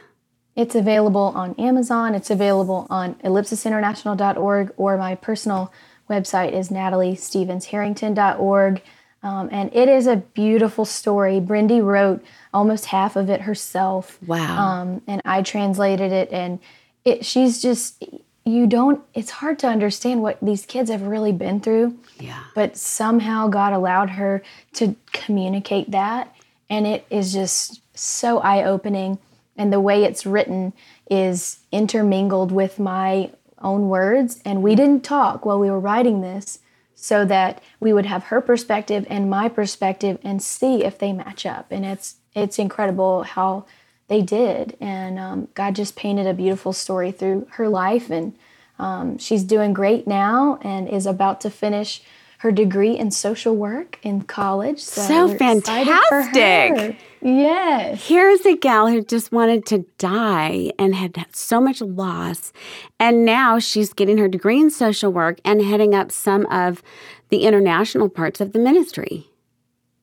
[0.56, 2.14] It's available on Amazon.
[2.14, 5.72] It's available on ellipsisinternational.org or my personal
[6.08, 8.82] website is nataliestevensharrington.org.
[9.22, 11.40] Um, and it is a beautiful story.
[11.40, 14.18] Brindy wrote almost half of it herself.
[14.26, 14.58] Wow.
[14.58, 16.58] Um, and I translated it, and
[17.04, 18.02] it, she's just,
[18.46, 21.98] you don't, it's hard to understand what these kids have really been through.
[22.18, 22.42] Yeah.
[22.54, 24.42] But somehow God allowed her
[24.74, 26.34] to communicate that.
[26.70, 29.18] And it is just so eye opening.
[29.60, 30.72] And the way it's written
[31.10, 33.30] is intermingled with my
[33.60, 34.40] own words.
[34.42, 36.60] And we didn't talk while we were writing this
[36.94, 41.44] so that we would have her perspective and my perspective and see if they match
[41.44, 41.66] up.
[41.70, 43.66] And it's it's incredible how
[44.08, 44.78] they did.
[44.80, 48.08] And um, God just painted a beautiful story through her life.
[48.08, 48.34] And
[48.78, 52.02] um, she's doing great now and is about to finish
[52.38, 54.80] her degree in social work in college.
[54.80, 56.96] So, so fantastic.
[57.22, 58.06] Yes.
[58.06, 62.52] Here's a gal who just wanted to die and had so much loss.
[62.98, 66.82] And now she's getting her degree in social work and heading up some of
[67.28, 69.26] the international parts of the ministry.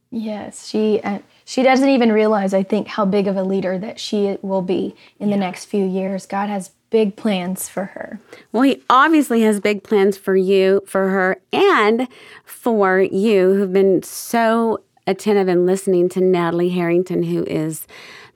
[0.09, 3.99] Yes, she uh, she doesn't even realize I think how big of a leader that
[3.99, 5.35] she will be in yeah.
[5.35, 6.25] the next few years.
[6.25, 8.19] God has big plans for her.
[8.53, 12.07] Well, he obviously has big plans for you, for her, and
[12.45, 17.87] for you who've been so attentive and listening to Natalie Harrington, who is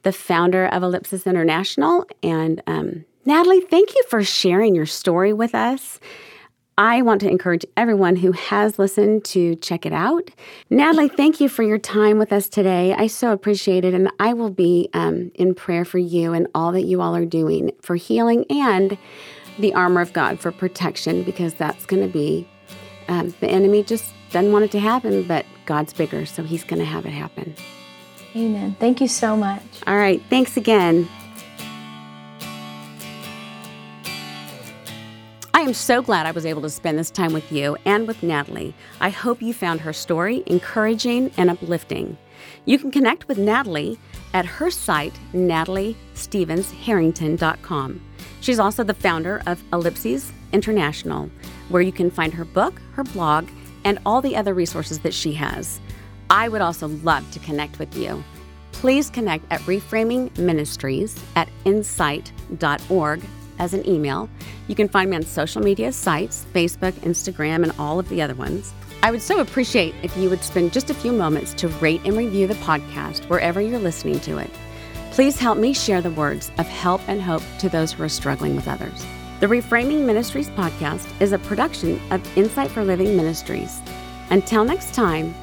[0.03, 2.05] the founder of Ellipsis International.
[2.23, 5.99] And um, Natalie, thank you for sharing your story with us.
[6.77, 10.31] I want to encourage everyone who has listened to check it out.
[10.69, 12.93] Natalie, thank you for your time with us today.
[12.93, 13.93] I so appreciate it.
[13.93, 17.25] And I will be um, in prayer for you and all that you all are
[17.25, 18.97] doing for healing and
[19.59, 22.47] the armor of God for protection because that's going to be
[23.09, 26.79] um, the enemy just doesn't want it to happen, but God's bigger, so He's going
[26.79, 27.55] to have it happen.
[28.35, 28.75] Amen.
[28.79, 29.61] Thank you so much.
[29.87, 30.21] All right.
[30.29, 31.09] Thanks again.
[35.53, 38.23] I am so glad I was able to spend this time with you and with
[38.23, 38.73] Natalie.
[38.99, 42.17] I hope you found her story encouraging and uplifting.
[42.65, 43.99] You can connect with Natalie
[44.33, 48.01] at her site, nataliestevensharrington.com.
[48.39, 51.29] She's also the founder of Ellipsis International,
[51.69, 53.47] where you can find her book, her blog,
[53.83, 55.79] and all the other resources that she has.
[56.29, 58.23] I would also love to connect with you.
[58.71, 63.21] Please connect at Reframing Ministries at insight.org
[63.59, 64.29] as an email.
[64.67, 68.33] You can find me on social media sites Facebook, Instagram, and all of the other
[68.33, 68.73] ones.
[69.03, 72.15] I would so appreciate if you would spend just a few moments to rate and
[72.15, 74.49] review the podcast wherever you're listening to it.
[75.11, 78.55] Please help me share the words of help and hope to those who are struggling
[78.55, 79.05] with others.
[79.41, 83.81] The Reframing Ministries podcast is a production of Insight for Living Ministries.
[84.29, 85.33] Until next time,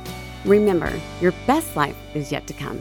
[0.45, 2.81] remember your best life is yet to come.